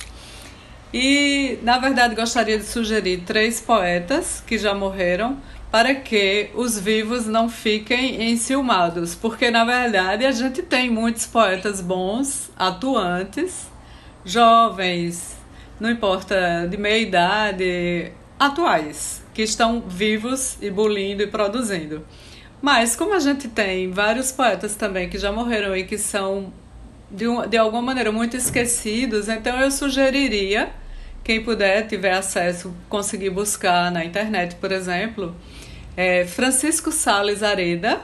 E, 0.94 1.60
na 1.62 1.78
verdade, 1.78 2.16
gostaria 2.16 2.58
de 2.58 2.64
sugerir 2.66 3.24
três 3.26 3.60
poetas 3.62 4.42
que 4.46 4.58
já 4.58 4.74
morreram 4.74 5.38
para 5.72 5.94
que 5.94 6.50
os 6.56 6.80
vivos 6.80 7.28
não 7.28 7.48
fiquem 7.48 8.32
enciumados, 8.32 9.14
porque 9.14 9.52
na 9.52 9.64
verdade 9.64 10.26
a 10.26 10.32
gente 10.32 10.64
tem 10.64 10.90
muitos 10.90 11.28
poetas 11.28 11.80
bons, 11.80 12.50
atuantes, 12.58 13.68
jovens, 14.26 15.38
não 15.80 15.90
importa 15.90 16.68
de 16.68 16.76
meia 16.76 16.98
idade, 16.98 18.12
atuais, 18.40 19.19
que 19.40 19.44
estão 19.44 19.80
vivos 19.80 20.58
e 20.62 20.70
bulindo 20.70 21.24
e 21.24 21.28
produzindo. 21.28 22.06
Mas 22.62 22.94
como 22.94 23.14
a 23.14 23.20
gente 23.20 23.48
tem 23.48 23.90
vários 23.90 24.34
poetas 24.34 24.76
também 24.76 25.08
que 25.08 25.18
já 25.18 25.32
morreram 25.32 25.74
e 25.78 25.86
que 25.86 25.98
são 25.98 26.52
de, 27.10 27.26
um, 27.26 27.48
de 27.48 27.56
alguma 27.56 27.82
maneira 27.82 28.12
muito 28.12 28.36
esquecidos, 28.36 29.30
então 29.30 29.58
eu 29.58 29.72
sugeriria 29.72 30.74
quem 31.24 31.42
puder, 31.42 31.88
tiver 31.88 32.12
acesso, 32.12 32.76
conseguir 32.90 33.30
buscar 33.30 33.90
na 33.90 34.04
internet, 34.04 34.56
por 34.56 34.74
exemplo, 34.74 35.34
é 35.96 36.26
Francisco 36.26 36.92
Sales 36.92 37.42
Areda, 37.42 38.02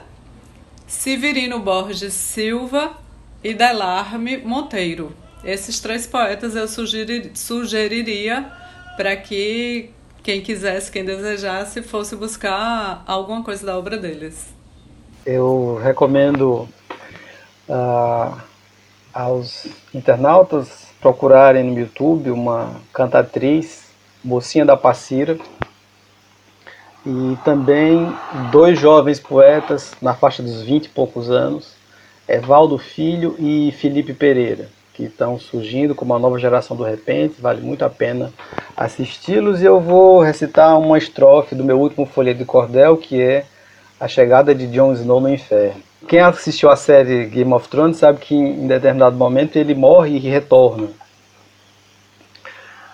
Severino 0.86 1.58
Borges 1.58 2.14
Silva 2.14 2.96
e 3.44 3.52
Delarme 3.52 4.38
Monteiro. 4.38 5.14
Esses 5.44 5.80
três 5.80 6.06
poetas 6.06 6.56
eu 6.56 6.66
sugerir, 6.66 7.32
sugeriria 7.34 8.50
para 8.96 9.14
que 9.14 9.90
quem 10.26 10.40
quisesse, 10.40 10.90
quem 10.90 11.04
desejasse, 11.04 11.82
fosse 11.82 12.16
buscar 12.16 13.04
alguma 13.06 13.44
coisa 13.44 13.64
da 13.64 13.78
obra 13.78 13.96
deles. 13.96 14.52
Eu 15.24 15.78
recomendo 15.80 16.68
uh, 17.68 18.36
aos 19.14 19.68
internautas 19.94 20.88
procurarem 21.00 21.62
no 21.62 21.78
YouTube 21.78 22.32
uma 22.32 22.80
cantatriz, 22.92 23.84
Mocinha 24.24 24.64
da 24.64 24.76
Passira, 24.76 25.38
e 27.06 27.38
também 27.44 28.12
dois 28.50 28.80
jovens 28.80 29.20
poetas 29.20 29.92
na 30.02 30.12
faixa 30.12 30.42
dos 30.42 30.60
20 30.60 30.86
e 30.86 30.88
poucos 30.88 31.30
anos, 31.30 31.76
Evaldo 32.26 32.78
Filho 32.78 33.36
e 33.38 33.70
Felipe 33.78 34.12
Pereira, 34.12 34.68
que 34.96 35.04
estão 35.04 35.38
surgindo 35.38 35.94
como 35.94 36.14
uma 36.14 36.18
nova 36.18 36.38
geração 36.38 36.74
do 36.74 36.82
repente, 36.82 37.38
vale 37.38 37.60
muito 37.60 37.84
a 37.84 37.90
pena 37.90 38.32
assisti-los 38.74 39.60
e 39.60 39.66
eu 39.66 39.78
vou 39.78 40.20
recitar 40.20 40.78
uma 40.80 40.96
estrofe 40.96 41.54
do 41.54 41.62
meu 41.62 41.78
último 41.78 42.06
folheto 42.06 42.38
de 42.38 42.46
cordel, 42.46 42.96
que 42.96 43.20
é 43.20 43.44
A 44.00 44.08
Chegada 44.08 44.54
de 44.54 44.66
Jon 44.66 44.94
Snow 44.94 45.20
no 45.20 45.28
Inferno. 45.28 45.82
Quem 46.08 46.20
assistiu 46.20 46.70
a 46.70 46.76
série 46.76 47.26
Game 47.26 47.52
of 47.52 47.68
Thrones 47.68 47.98
sabe 47.98 48.20
que 48.20 48.34
em 48.34 48.66
determinado 48.66 49.16
momento 49.16 49.56
ele 49.56 49.74
morre 49.74 50.16
e 50.16 50.18
retorna. 50.18 50.88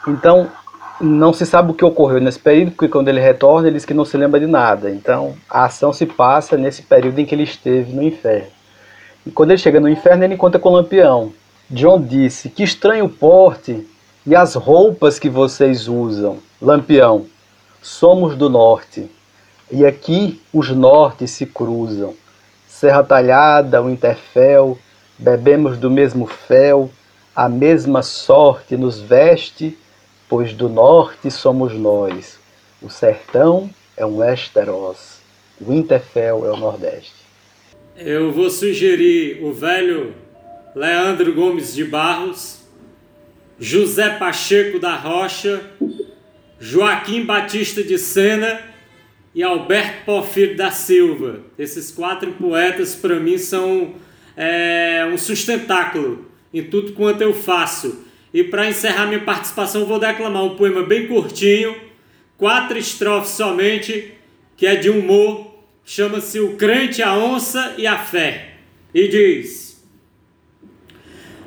Então, 0.08 0.50
não 1.00 1.32
se 1.32 1.46
sabe 1.46 1.70
o 1.70 1.74
que 1.74 1.84
ocorreu 1.84 2.20
nesse 2.20 2.40
período, 2.40 2.72
porque 2.72 2.88
quando 2.88 3.08
ele 3.08 3.20
retorna, 3.20 3.68
ele 3.68 3.76
diz 3.76 3.84
que 3.84 3.94
não 3.94 4.04
se 4.04 4.16
lembra 4.16 4.40
de 4.40 4.46
nada. 4.46 4.90
Então, 4.90 5.36
a 5.48 5.66
ação 5.66 5.92
se 5.92 6.04
passa 6.04 6.56
nesse 6.56 6.82
período 6.82 7.20
em 7.20 7.24
que 7.24 7.34
ele 7.34 7.44
esteve 7.44 7.92
no 7.92 8.02
inferno. 8.02 8.48
E 9.24 9.30
quando 9.30 9.52
ele 9.52 9.58
chega 9.58 9.78
no 9.78 9.88
inferno, 9.88 10.24
ele 10.24 10.34
encontra 10.34 10.58
com 10.58 10.70
o 10.70 10.72
Lampião. 10.72 11.32
John 11.72 12.02
disse: 12.02 12.50
Que 12.50 12.62
estranho 12.62 13.08
porte 13.08 13.86
e 14.26 14.36
as 14.36 14.54
roupas 14.54 15.18
que 15.18 15.30
vocês 15.30 15.88
usam. 15.88 16.38
Lampião, 16.60 17.24
somos 17.80 18.36
do 18.36 18.50
norte. 18.50 19.10
E 19.70 19.86
aqui 19.86 20.38
os 20.52 20.68
nortes 20.70 21.30
se 21.30 21.46
cruzam. 21.46 22.14
Serra 22.68 23.02
Talhada, 23.02 23.82
Winterfell, 23.82 24.78
bebemos 25.18 25.78
do 25.78 25.90
mesmo 25.90 26.26
fel, 26.26 26.90
a 27.34 27.48
mesma 27.48 28.02
sorte 28.02 28.76
nos 28.76 29.00
veste, 29.00 29.78
pois 30.28 30.52
do 30.52 30.68
norte 30.68 31.30
somos 31.30 31.72
nós. 31.72 32.38
O 32.82 32.90
sertão 32.90 33.70
é 33.96 34.04
um 34.04 34.18
Westeros, 34.18 35.20
Winterfell 35.58 36.44
é 36.44 36.50
o 36.50 36.56
Nordeste. 36.56 37.22
Eu 37.96 38.30
vou 38.30 38.50
sugerir 38.50 39.42
o 39.42 39.54
velho 39.54 40.14
Leandro 40.74 41.34
Gomes 41.34 41.74
de 41.74 41.84
Barros, 41.84 42.62
José 43.60 44.10
Pacheco 44.10 44.78
da 44.78 44.96
Rocha, 44.96 45.60
Joaquim 46.58 47.24
Batista 47.24 47.82
de 47.82 47.98
Sena 47.98 48.60
e 49.34 49.42
Alberto 49.42 50.04
Porfírio 50.06 50.56
da 50.56 50.70
Silva. 50.70 51.40
Esses 51.58 51.90
quatro 51.90 52.32
poetas, 52.32 52.94
para 52.94 53.20
mim, 53.20 53.36
são 53.36 53.94
é, 54.36 55.06
um 55.12 55.18
sustentáculo 55.18 56.26
em 56.54 56.64
tudo 56.64 56.92
quanto 56.92 57.20
eu 57.20 57.34
faço. 57.34 58.06
E 58.32 58.42
para 58.42 58.68
encerrar 58.68 59.06
minha 59.06 59.20
participação, 59.20 59.84
vou 59.84 59.98
declamar 59.98 60.42
um 60.44 60.56
poema 60.56 60.82
bem 60.82 61.06
curtinho, 61.06 61.76
quatro 62.38 62.78
estrofes 62.78 63.32
somente, 63.32 64.12
que 64.56 64.66
é 64.66 64.74
de 64.74 64.88
humor, 64.88 65.54
chama-se 65.84 66.40
O 66.40 66.56
Crente, 66.56 67.02
a 67.02 67.14
Onça 67.14 67.74
e 67.76 67.86
a 67.86 67.98
Fé. 67.98 68.54
E 68.94 69.08
diz: 69.08 69.71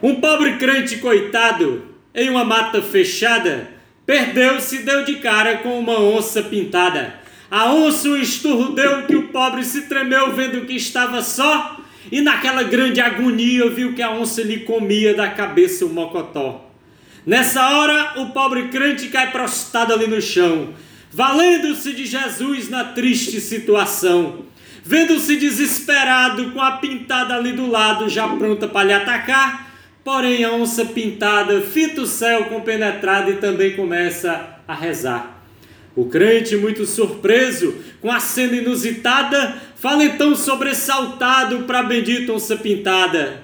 Um 0.05 0.21
pobre 0.21 0.57
crente 0.57 0.97
coitado, 0.97 1.83
em 2.13 2.29
uma 2.29 2.45
mata 2.45 2.79
fechada, 2.79 3.71
perdeu-se 4.05 4.75
e 4.75 4.83
deu 4.83 5.03
de 5.03 5.15
cara 5.15 5.57
com 5.57 5.79
uma 5.79 5.99
onça 5.99 6.43
pintada. 6.43 7.15
A 7.49 7.73
onça 7.73 8.09
o 8.09 8.15
esturro 8.15 8.73
deu 8.75 9.07
que 9.07 9.15
o 9.15 9.29
pobre 9.29 9.63
se 9.63 9.87
tremeu 9.87 10.31
vendo 10.31 10.67
que 10.67 10.75
estava 10.75 11.23
só, 11.23 11.81
e 12.11 12.21
naquela 12.21 12.61
grande 12.61 13.01
agonia 13.01 13.67
viu 13.71 13.95
que 13.95 14.03
a 14.03 14.11
onça 14.11 14.43
lhe 14.43 14.59
comia 14.59 15.15
da 15.15 15.27
cabeça 15.27 15.87
o 15.87 15.89
mocotó. 15.89 16.69
Nessa 17.25 17.67
hora, 17.67 18.13
o 18.17 18.27
pobre 18.27 18.67
crente 18.67 19.07
cai 19.07 19.31
prostrado 19.31 19.91
ali 19.91 20.05
no 20.05 20.21
chão, 20.21 20.75
valendo-se 21.11 21.93
de 21.93 22.05
Jesus 22.05 22.69
na 22.69 22.83
triste 22.83 23.41
situação. 23.41 24.45
Vendo-se 24.83 25.35
desesperado, 25.35 26.51
com 26.51 26.61
a 26.61 26.73
pintada 26.73 27.33
ali 27.33 27.53
do 27.53 27.67
lado, 27.67 28.07
já 28.07 28.27
pronta 28.27 28.67
para 28.67 28.85
lhe 28.85 28.93
atacar, 28.93 29.64
porém 30.05 30.43
a 30.43 30.51
onça 30.51 30.85
pintada 30.85 31.61
fita 31.61 32.01
o 32.01 32.05
céu 32.05 32.45
compenetrada 32.45 33.31
e 33.31 33.37
também 33.37 33.75
começa 33.75 34.59
a 34.67 34.75
rezar. 34.75 35.43
O 35.95 36.05
crente, 36.05 36.55
muito 36.55 36.85
surpreso 36.85 37.73
com 37.99 38.11
a 38.11 38.19
cena 38.19 38.57
inusitada, 38.57 39.59
fala 39.75 40.03
então 40.03 40.35
sobressaltado 40.35 41.63
para 41.63 41.79
a 41.79 41.83
bendita 41.83 42.31
onça 42.31 42.55
pintada. 42.55 43.41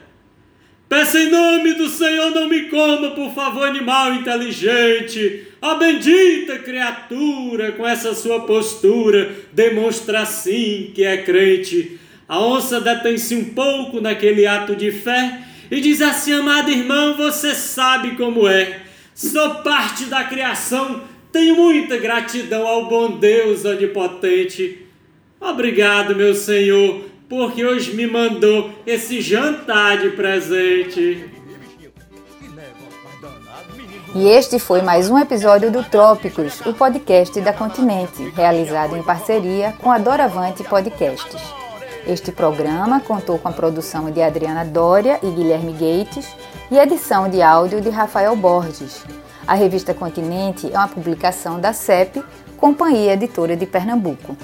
Peça 0.88 1.18
em 1.18 1.32
nome 1.32 1.74
do 1.74 1.90
Senhor, 1.90 2.30
não 2.30 2.48
me 2.48 2.64
coma, 2.70 3.12
por 3.12 3.34
favor, 3.34 3.64
animal 3.64 4.14
inteligente. 4.14 5.48
A 5.60 5.76
bendita 5.76 6.60
criatura, 6.60 7.72
com 7.72 7.88
essa 7.88 8.14
sua 8.14 8.42
postura, 8.42 9.32
demonstra 9.52 10.26
sim 10.26 10.92
que 10.94 11.04
é 11.04 11.18
crente. 11.24 11.98
A 12.28 12.40
onça 12.40 12.80
detém-se 12.80 13.34
um 13.34 13.46
pouco 13.46 14.00
naquele 14.00 14.46
ato 14.46 14.76
de 14.76 14.92
fé 14.92 15.48
e 15.72 15.82
diz 15.82 16.02
assim: 16.02 16.34
Amado 16.34 16.70
irmão, 16.70 17.16
você 17.18 17.56
sabe 17.56 18.16
como 18.18 18.48
é. 18.48 18.82
Sou 19.16 19.56
parte 19.56 20.06
da 20.06 20.26
criação 20.26 21.10
tenho 21.32 21.56
muita 21.56 21.98
gratidão 21.98 22.68
ao 22.68 22.90
bom 22.90 23.12
Deus 23.12 23.64
onipotente. 23.64 24.86
Obrigado, 25.40 26.14
meu 26.14 26.36
Senhor, 26.36 27.06
porque 27.30 27.66
hoje 27.66 27.96
me 27.96 28.06
mandou 28.06 28.70
esse 28.86 29.22
jantar 29.22 29.98
de 29.98 30.10
presente. 30.10 31.26
E 34.14 34.28
este 34.28 34.60
foi 34.60 34.82
mais 34.82 35.10
um 35.10 35.18
episódio 35.18 35.72
do 35.72 35.86
Trópicos, 35.86 36.60
o 36.66 36.74
podcast 36.74 37.40
da 37.40 37.54
Continente, 37.54 38.30
realizado 38.36 38.98
em 38.98 39.04
parceria 39.04 39.74
com 39.80 39.90
a 39.90 39.98
Doravante 39.98 40.66
Podcasts. 40.66 41.61
Este 42.06 42.32
programa 42.32 43.00
contou 43.00 43.38
com 43.38 43.48
a 43.48 43.52
produção 43.52 44.10
de 44.10 44.22
Adriana 44.22 44.66
Dória 44.66 45.20
e 45.22 45.30
Guilherme 45.30 45.72
Gates 45.72 46.28
e 46.72 46.78
edição 46.78 47.30
de 47.30 47.42
áudio 47.42 47.80
de 47.80 47.90
Rafael 47.90 48.36
Borges. 48.36 49.04
A 49.48 49.54
revista 49.54 49.94
Continente 49.94 50.72
é 50.74 50.78
uma 50.78 50.88
publicação 50.88 51.60
da 51.60 51.74
CEP, 51.74 52.24
Companhia 52.58 53.14
Editora 53.14 53.56
de 53.56 53.68
Pernambuco. 53.68 54.36